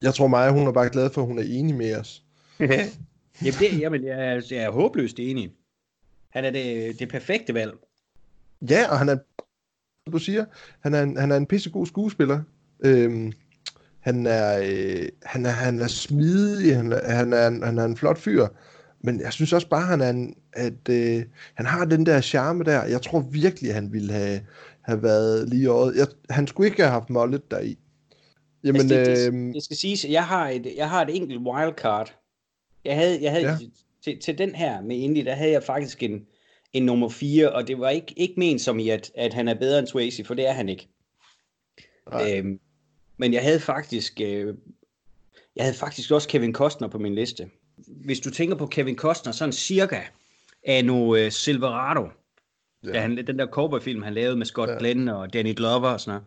jeg 0.02 0.14
tror, 0.14 0.26
Maja, 0.26 0.52
hun 0.52 0.66
er 0.66 0.72
bare 0.72 0.90
glad 0.90 1.10
for, 1.10 1.20
at 1.20 1.26
hun 1.26 1.38
er 1.38 1.42
enig 1.46 1.74
med 1.74 1.96
os. 1.96 2.22
jamen, 2.60 3.58
det, 3.60 3.80
jamen 3.80 4.04
jeg, 4.04 4.32
er, 4.32 4.42
jeg 4.50 4.58
er 4.58 4.70
håbløst 4.70 5.18
enig. 5.18 5.52
Han 6.30 6.44
er 6.44 6.50
det, 6.50 6.98
det 6.98 7.08
perfekte 7.08 7.54
valg. 7.54 7.72
Ja, 8.70 8.90
og 8.90 8.98
han 8.98 9.08
er, 9.08 9.16
du 10.12 10.18
siger, 10.18 10.44
han 10.80 10.94
er 10.94 11.02
en, 11.02 11.16
han 11.16 11.32
er 11.32 11.36
en 11.36 11.46
pissegod 11.46 11.86
skuespiller. 11.86 12.40
Øhm, 12.84 13.32
han 14.00 14.26
er, 14.26 14.58
øh, 14.58 15.08
han 15.22 15.46
er, 15.46 15.50
han 15.50 15.80
er 15.80 15.86
smidig, 15.86 16.76
han 16.76 16.92
er, 16.92 17.12
han 17.12 17.32
er, 17.32 17.64
han 17.64 17.78
er 17.78 17.84
en 17.84 17.96
flot 17.96 18.18
fyr 18.18 18.46
men 19.02 19.20
jeg 19.20 19.32
synes 19.32 19.52
også 19.52 19.68
bare, 19.68 19.86
han 19.86 20.00
er 20.00 20.10
en, 20.10 20.34
at 20.52 20.88
øh, 20.90 21.24
han 21.54 21.66
har 21.66 21.84
den 21.84 22.06
der 22.06 22.20
charme 22.20 22.64
der. 22.64 22.84
Jeg 22.84 23.02
tror 23.02 23.20
virkelig, 23.20 23.74
han 23.74 23.92
ville 23.92 24.12
have, 24.12 24.40
have 24.82 25.02
været 25.02 25.48
lige 25.48 25.72
året. 25.72 25.96
Jeg, 25.96 26.06
han 26.30 26.46
skulle 26.46 26.70
ikke 26.70 26.82
have 26.82 26.92
haft 26.92 27.10
mollet 27.10 27.50
deri. 27.50 27.78
Jamen, 28.64 28.80
altså, 28.80 28.96
det, 28.96 29.06
det, 29.06 29.48
øh, 29.48 29.54
det, 29.54 29.64
skal 29.64 29.76
siges, 29.76 30.04
jeg 30.04 30.26
har 30.26 30.48
et, 30.48 30.72
jeg 30.76 30.90
har 30.90 31.02
et 31.02 31.16
enkelt 31.16 31.40
wildcard. 31.40 32.14
Jeg 32.84 32.96
havde, 32.96 33.22
jeg 33.22 33.30
havde 33.30 33.50
ja. 33.50 33.58
til, 34.04 34.20
til 34.20 34.38
den 34.38 34.54
her 34.54 34.80
med 34.80 34.96
Indy, 34.96 35.24
der 35.24 35.34
havde 35.34 35.52
jeg 35.52 35.62
faktisk 35.62 36.02
en, 36.02 36.26
en 36.72 36.86
nummer 36.86 37.08
4, 37.08 37.52
og 37.52 37.68
det 37.68 37.78
var 37.78 37.90
ikke, 37.90 38.14
ikke 38.16 38.34
ment 38.36 38.60
som 38.60 38.78
i, 38.78 38.88
at, 38.88 39.12
at 39.14 39.34
han 39.34 39.48
er 39.48 39.54
bedre 39.54 39.78
end 39.78 39.86
Swayze, 39.86 40.24
for 40.24 40.34
det 40.34 40.48
er 40.48 40.52
han 40.52 40.68
ikke. 40.68 40.88
Øhm, 42.12 42.60
men 43.16 43.32
jeg 43.32 43.42
havde 43.42 43.60
faktisk 43.60 44.20
øh, 44.20 44.54
Jeg 45.56 45.64
havde 45.64 45.76
faktisk 45.76 46.10
også 46.10 46.28
Kevin 46.28 46.52
Costner 46.52 46.88
på 46.88 46.98
min 46.98 47.14
liste. 47.14 47.50
Hvis 47.86 48.20
du 48.20 48.30
tænker 48.30 48.56
på 48.56 48.66
Kevin 48.66 48.96
Costner, 48.96 49.32
sådan 49.32 49.52
cirka 49.52 50.00
af 50.64 50.84
nu 50.84 51.16
uh, 51.16 51.28
Silverado, 51.28 52.08
ja. 52.84 53.00
han, 53.00 53.16
den 53.16 53.38
der 53.38 53.46
cowboy-film, 53.46 54.02
han 54.02 54.14
lavede 54.14 54.36
med 54.36 54.46
Scott 54.46 54.70
ja. 54.70 54.78
Glenn 54.78 55.08
og 55.08 55.32
Danny 55.32 55.54
Glover 55.56 55.88
og 55.88 56.00
sådan 56.00 56.20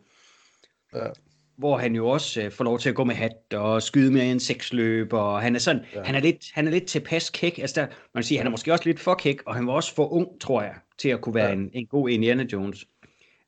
noget. 0.94 1.06
Ja. 1.06 1.12
Hvor 1.58 1.78
han 1.78 1.96
jo 1.96 2.08
også 2.08 2.46
uh, 2.46 2.52
får 2.52 2.64
lov 2.64 2.80
til 2.80 2.90
at 2.90 2.96
gå 2.96 3.04
med 3.04 3.16
hat 3.16 3.54
og 3.54 3.82
skyde 3.82 4.12
med 4.12 4.32
en 4.32 4.40
seksløb, 4.40 5.14
og 5.14 5.42
han 5.42 5.56
er 5.56 5.60
sådan, 5.60 5.82
ja. 5.96 6.04
han 6.04 6.16
er 6.16 6.20
lidt, 6.20 6.46
han 6.54 6.68
er 6.68 6.72
lidt 6.72 6.86
tilpas 6.86 7.30
kæk. 7.30 7.60
Altså 7.60 7.82
der, 7.82 7.88
man 7.88 8.22
kan 8.22 8.24
sige, 8.24 8.38
han 8.38 8.48
er 8.48 8.52
måske 8.52 8.72
også 8.72 8.86
lidt 8.86 9.00
for 9.00 9.14
kæk, 9.14 9.42
og 9.46 9.56
han 9.56 9.68
var 9.68 9.74
også 9.74 9.96
for 9.96 10.14
ung, 10.14 10.28
tror 10.40 10.62
jeg, 10.62 10.74
til 10.98 11.10
at 11.10 11.22
kunne 11.22 11.36
være 11.36 11.48
ja. 11.48 11.54
en, 11.54 11.70
en 11.74 11.86
god 11.86 12.10
Indiana 12.10 12.46
Jones. 12.54 12.86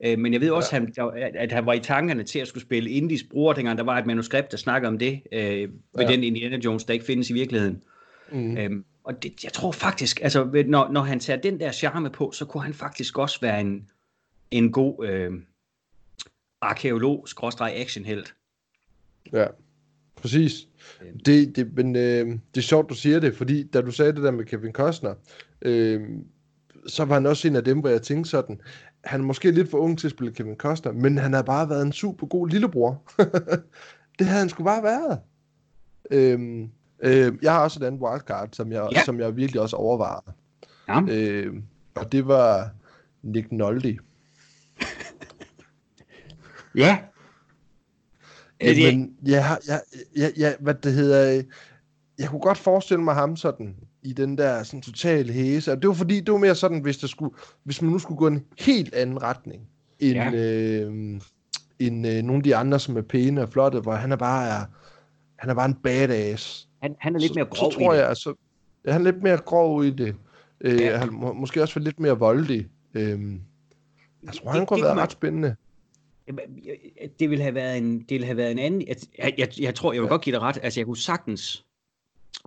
Øh, 0.06 0.20
men 0.20 0.34
jeg 0.34 0.42
ved 0.42 0.50
også, 0.50 0.76
ja. 0.98 1.08
at, 1.20 1.36
at 1.36 1.52
han 1.52 1.66
var 1.66 1.74
i 1.74 1.80
tankerne 1.80 2.24
til 2.24 2.40
at 2.40 2.48
skulle 2.48 2.64
spille 2.64 2.90
Indies 2.90 3.24
bror, 3.24 3.54
dengang 3.54 3.78
der 3.78 3.84
var 3.84 3.98
et 3.98 4.06
manuskript, 4.06 4.52
der 4.52 4.58
snakker 4.58 4.88
om 4.88 4.98
det, 4.98 5.22
øh, 5.32 5.70
ved 5.98 6.06
ja. 6.06 6.12
den 6.12 6.24
Indiana 6.24 6.58
Jones, 6.58 6.84
der 6.84 6.94
ikke 6.94 7.06
findes 7.06 7.30
i 7.30 7.34
virkeligheden. 7.34 7.84
Mm. 8.32 8.58
Øhm, 8.58 8.86
og 9.04 9.24
det, 9.24 9.44
jeg 9.44 9.54
tror 9.54 9.72
faktisk, 9.72 10.22
altså 10.22 10.64
når, 10.68 10.92
når 10.92 11.02
han 11.02 11.20
tager 11.20 11.42
den 11.42 11.60
der 11.60 11.72
charme 11.72 12.10
på, 12.10 12.32
så 12.32 12.46
kunne 12.46 12.64
han 12.64 12.74
faktisk 12.74 13.18
også 13.18 13.42
være 13.42 13.62
en, 13.62 13.90
en 14.52 14.72
god 14.72 15.06
øh, 15.08 15.32
arkeolog, 16.62 17.28
actionhelt. 17.62 18.36
Ja, 19.34 19.46
præcis. 20.16 20.68
Øhm. 21.02 21.20
Det, 21.20 21.56
det, 21.56 21.76
men 21.76 21.96
øh, 21.96 22.28
det 22.28 22.58
er 22.58 22.62
sjovt, 22.62 22.90
du 22.90 22.96
siger 22.96 23.20
det, 23.20 23.36
fordi 23.36 23.64
da 23.64 23.82
du 23.82 23.92
sagde 23.92 24.14
det 24.14 24.24
der 24.24 24.32
med 24.32 24.46
Kevin 24.46 24.72
Costner, 24.72 25.14
øh, 25.62 26.02
så 26.88 27.06
var 27.06 27.14
han 27.14 27.26
også 27.26 27.48
en 27.48 27.56
af 27.56 27.64
dem, 27.64 27.80
hvor 27.80 27.90
jeg 27.90 28.02
tænkte 28.02 28.30
sådan, 28.30 28.62
han 29.04 29.22
er 29.22 29.26
måske 29.26 29.52
lidt 29.52 29.72
for 29.72 29.78
ung 29.78 30.00
til 30.00 30.08
at 30.08 30.12
spille 30.12 30.34
Kevin 30.34 30.56
Costner, 30.56 30.92
men 30.92 31.18
han 31.18 31.34
har 31.34 31.42
bare 31.42 31.70
været 31.70 31.82
en 31.86 31.92
super 31.92 32.28
god 32.28 32.50
lillebror. 32.50 33.04
det 34.20 34.28
havde 34.28 34.40
han 34.40 34.50
sgu 34.50 34.64
bare 34.64 34.84
været. 34.84 35.20
Øhm, 36.12 36.70
øh, 37.00 37.34
jeg 37.42 37.54
har 37.54 37.64
også 37.64 37.80
et 37.80 37.88
andet 37.88 38.02
wildcard, 38.02 38.50
som 38.54 38.72
jeg, 38.72 38.88
ja. 38.92 39.04
som 39.04 39.20
jeg 39.20 39.36
virkelig 39.36 39.62
også 39.62 39.76
overvejer. 39.76 40.34
Ja. 40.88 41.02
Øh, 41.10 41.54
og 41.96 42.12
det 42.12 42.28
var 42.28 42.70
Nick 43.24 43.52
Nolte. 43.52 43.98
Ja. 46.78 46.98
Øh, 48.64 48.78
men 48.78 49.16
ja, 49.28 49.46
ja, 49.68 49.80
ja, 50.18 50.30
ja, 50.38 50.54
hvad 50.60 50.74
det 50.74 50.94
hedder, 50.94 51.44
jeg 52.20 52.30
kunne 52.30 52.42
godt 52.42 52.58
forestille 52.58 53.04
mig 53.04 53.16
ham 53.16 53.36
sådan, 53.36 53.76
i 54.04 54.14
den 54.14 54.38
der 54.38 54.64
sådan 54.64 54.82
totale 54.82 55.34
hæse. 55.34 55.72
Og 55.72 55.82
det 55.82 55.88
var 55.88 55.94
fordi, 55.94 56.20
det 56.20 56.32
var 56.32 56.38
mere 56.38 56.56
sådan, 56.56 56.80
hvis, 56.80 56.98
der 56.98 57.08
skulle, 57.08 57.36
hvis 57.64 57.82
man 57.82 57.92
nu 57.92 58.00
skulle 58.00 58.18
gå 58.18 58.28
en 58.28 58.46
helt 58.60 58.94
anden 58.94 59.24
retning, 59.24 59.62
end, 60.00 60.14
ja. 60.14 60.32
øh, 60.32 61.20
end 61.80 62.08
øh, 62.08 62.24
nogle 62.24 62.40
af 62.40 62.44
de 62.44 62.56
andre, 62.56 62.80
som 62.80 62.98
er 62.98 63.02
pæne 63.02 63.42
og 63.42 63.50
flotte, 63.50 63.80
hvor 63.80 63.94
han 63.94 64.12
er 64.12 64.16
bare, 64.16 64.48
er, 64.48 64.66
han 65.36 65.50
er 65.50 65.54
bare 65.54 65.66
en 65.66 65.78
badass. 65.84 66.70
Han, 66.82 66.96
han 67.00 67.16
er 67.16 67.20
lidt 67.20 67.36
mere 67.36 67.46
grov 67.46 67.72
så, 67.72 67.76
så 67.76 67.80
tror 67.80 67.94
jeg, 67.94 68.08
altså, 68.08 68.34
ja, 68.86 68.92
han 68.92 69.02
er 69.02 69.12
lidt 69.12 69.24
mere 69.24 69.38
grov 69.38 69.84
i 69.84 69.90
det. 69.90 70.16
Øh, 70.62 70.82
ja. 70.82 70.98
Han 70.98 71.14
må, 71.14 71.34
måske 71.34 71.62
også 71.62 71.80
lidt 71.80 72.00
mere 72.00 72.20
voldig. 72.20 72.68
Øh, 72.94 73.02
jeg 74.24 74.34
tror, 74.34 74.50
det, 74.50 74.58
han 74.58 74.66
kunne 74.66 74.82
man... 74.82 74.98
ret 74.98 75.12
spændende. 75.12 75.56
Det 77.20 77.30
ville 77.30 77.44
have 77.44 77.56
været 77.56 77.78
en, 77.78 78.00
det 78.00 78.10
ville 78.10 78.26
have 78.26 78.38
været 78.38 78.52
en 78.52 78.60
anden... 78.60 78.88
Jeg, 78.88 79.34
jeg, 79.38 79.60
jeg 79.60 79.76
tror, 79.76 79.94
jeg 79.94 80.02
vil 80.02 80.08
ja. 80.08 80.12
godt 80.12 80.22
give 80.22 80.34
dig 80.34 80.42
ret. 80.42 80.60
Altså, 80.64 80.80
jeg 80.80 80.86
kunne 80.86 80.98
sagtens 80.98 81.66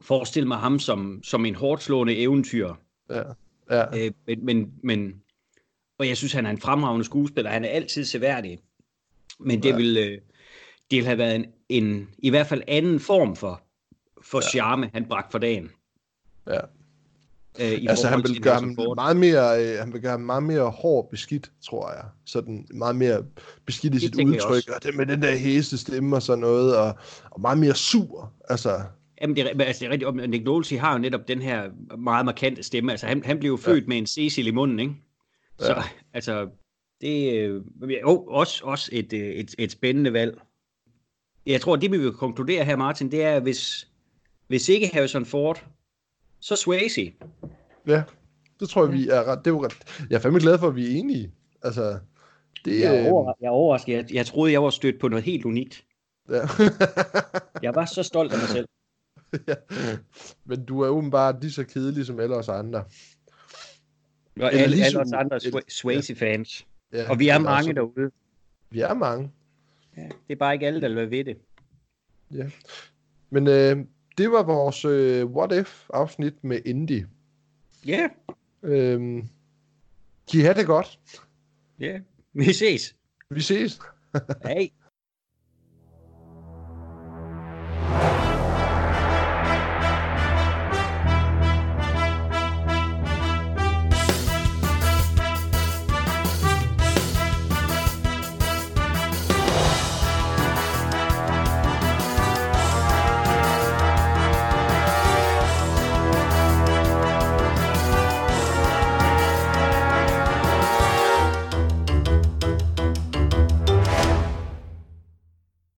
forestille 0.03 0.49
mig 0.49 0.59
ham 0.59 0.79
som, 0.79 1.21
som 1.23 1.47
en 1.47 1.55
hårdt 1.55 1.83
slående 1.83 2.17
eventyr. 2.17 2.75
Ja. 3.11 3.23
Ja. 3.71 3.99
Øh, 3.99 4.13
men, 4.27 4.45
men, 4.45 4.73
men, 4.83 5.23
og 5.99 6.09
jeg 6.09 6.17
synes, 6.17 6.33
han 6.33 6.47
er 6.47 6.51
en 6.51 6.61
fremragende 6.61 7.05
skuespiller. 7.05 7.51
Han 7.51 7.65
er 7.65 7.69
altid 7.69 8.05
seværdig. 8.05 8.59
Men 9.39 9.63
det, 9.63 9.69
ja. 9.69 9.77
vil, 9.77 9.97
øh, 9.97 10.21
det 10.91 10.97
vil 10.97 11.05
have 11.05 11.19
været 11.19 11.35
en, 11.37 11.47
en, 11.69 12.09
i 12.19 12.31
hvert 12.31 12.47
fald 12.47 12.63
anden 12.69 13.01
form 13.01 13.37
for, 13.37 13.63
for 14.23 14.39
ja. 14.39 14.49
charme, 14.49 14.91
han 14.93 15.05
bragte 15.05 15.31
for 15.31 15.39
dagen. 15.39 15.71
Ja. 16.47 16.61
Øh, 17.59 17.79
altså 17.89 18.09
han 18.09 18.23
vil 18.23 18.43
gøre 18.43 18.55
ham 18.55 18.77
meget 18.95 19.17
mere, 19.17 19.65
øh, 19.65 19.79
han 19.79 19.93
vil 19.93 20.01
gøre 20.01 20.11
ham 20.11 20.21
meget 20.21 20.43
mere 20.43 20.71
hård 20.71 21.11
beskidt, 21.11 21.51
tror 21.65 21.93
jeg. 21.93 22.05
Sådan 22.27 22.67
meget 22.75 22.97
mere 22.97 23.25
beskidt 23.67 23.95
i 23.95 23.99
det 23.99 24.03
sit 24.03 24.25
udtryk, 24.25 24.69
og 24.69 24.83
det 24.83 24.97
med 24.97 25.07
den 25.07 25.23
der 25.23 25.37
hæse 25.37 25.79
stemme 25.79 26.17
og 26.17 26.23
sådan 26.23 26.41
noget, 26.41 26.77
og, 26.77 26.99
og 27.31 27.41
meget 27.41 27.59
mere 27.59 27.75
sur. 27.75 28.33
Altså, 28.49 28.81
Jamen, 29.21 29.37
det 29.37 29.47
er, 29.47 29.65
altså, 29.65 29.81
det 29.81 29.87
er 29.87 29.91
rigtigt. 29.91 30.09
Og 30.09 30.15
Nick 30.29 30.45
Nolte 30.45 30.79
har 30.79 30.93
jo 30.93 30.99
netop 30.99 31.29
den 31.29 31.43
her 31.43 31.71
meget 31.99 32.25
markante 32.25 32.63
stemme. 32.63 32.91
Altså, 32.91 33.07
han, 33.07 33.25
han 33.25 33.39
blev 33.39 33.51
jo 33.51 33.57
født 33.57 33.85
ja. 33.85 33.89
med 33.89 33.99
en 33.99 34.07
Cecil 34.07 34.47
i 34.47 34.51
munden, 34.51 34.79
ikke? 34.79 34.95
Så, 35.59 35.73
ja. 35.73 35.83
altså, 36.13 36.49
det 37.01 37.39
er 37.39 37.49
øh, 37.83 37.91
jo 38.03 38.25
også, 38.27 38.65
også 38.65 38.91
et, 38.93 39.13
øh, 39.13 39.21
et, 39.21 39.55
et 39.59 39.73
spændende 39.73 40.13
valg. 40.13 40.41
Jeg 41.47 41.61
tror, 41.61 41.77
det 41.77 41.93
vi 41.93 41.99
vil 41.99 42.13
konkludere 42.13 42.65
her, 42.65 42.77
Martin, 42.77 43.11
det 43.11 43.23
er, 43.25 43.41
hvis, 43.41 43.89
hvis 44.47 44.69
ikke 44.69 44.91
Harrison 44.93 45.27
Ford, 45.27 45.65
så 46.41 46.57
Swayze. 46.57 47.13
Ja, 47.87 48.03
det 48.61 48.69
tror 48.69 48.85
jeg, 48.85 48.93
vi 48.93 49.09
er 49.09 49.25
ret. 49.25 49.45
Det 49.45 49.51
er 49.51 49.65
ret. 49.65 50.07
Jeg 50.11 50.17
er 50.17 50.21
fandme 50.21 50.41
glad 50.41 50.59
for, 50.59 50.69
at 50.69 50.77
vi 50.77 50.87
er 50.87 50.99
enige. 50.99 51.33
Altså, 51.63 51.99
det, 52.65 52.81
jeg, 52.81 52.97
er 52.97 53.11
over, 53.11 53.33
jeg 53.41 53.47
er 53.47 53.51
overrasket. 53.51 53.93
Jeg, 53.93 54.15
jeg 54.15 54.27
troede, 54.27 54.53
jeg 54.53 54.63
var 54.63 54.71
stødt 54.71 55.01
på 55.01 55.09
noget 55.09 55.25
helt 55.25 55.45
unikt. 55.45 55.85
Ja. 56.29 56.35
jeg 57.63 57.75
var 57.75 57.85
så 57.85 58.03
stolt 58.03 58.33
af 58.33 58.39
mig 58.39 58.49
selv. 58.49 58.69
ja. 59.49 59.55
Men 60.45 60.65
du 60.65 60.81
er 60.81 60.89
åbenbart 60.89 61.41
lige 61.41 61.53
så 61.53 61.65
kedelig 61.65 62.07
som 62.07 62.21
alle 62.21 62.37
os 62.37 62.49
andre. 62.49 62.85
Og 64.41 64.53
alle, 64.53 64.85
alle 64.85 65.01
os 65.01 65.13
andre 65.13 65.41
Swayze-fans. 65.69 66.67
Ja. 66.93 67.11
og 67.11 67.19
vi 67.19 67.29
er 67.29 67.39
mange 67.39 67.59
også... 67.59 67.73
derude. 67.73 68.11
Vi 68.71 68.81
er 68.81 68.95
mange. 68.95 69.31
Ja, 69.97 70.03
det 70.03 70.33
er 70.33 70.37
bare 70.37 70.55
ikke 70.55 70.67
alle, 70.67 70.81
der 70.81 70.89
vil 70.89 71.11
ved 71.11 71.25
det. 71.25 71.37
Ja. 72.35 72.51
Men 73.31 73.49
øh, 73.49 73.77
det 74.21 74.31
var 74.31 74.43
vores 74.43 74.85
øh, 74.85 75.27
What 75.27 75.53
If-afsnit 75.53 76.45
med 76.45 76.61
Indie. 76.65 77.07
Ja. 77.87 78.09
Yeah. 78.63 78.93
Øhm, 78.93 79.29
I 80.35 80.41
have 80.41 80.55
det 80.55 80.67
godt? 80.67 81.01
Ja, 81.79 81.87
yeah. 81.87 82.01
vi 82.33 82.53
ses. 82.53 82.97
Vi 83.31 83.41
ses. 83.41 83.81
Hej. 84.43 84.71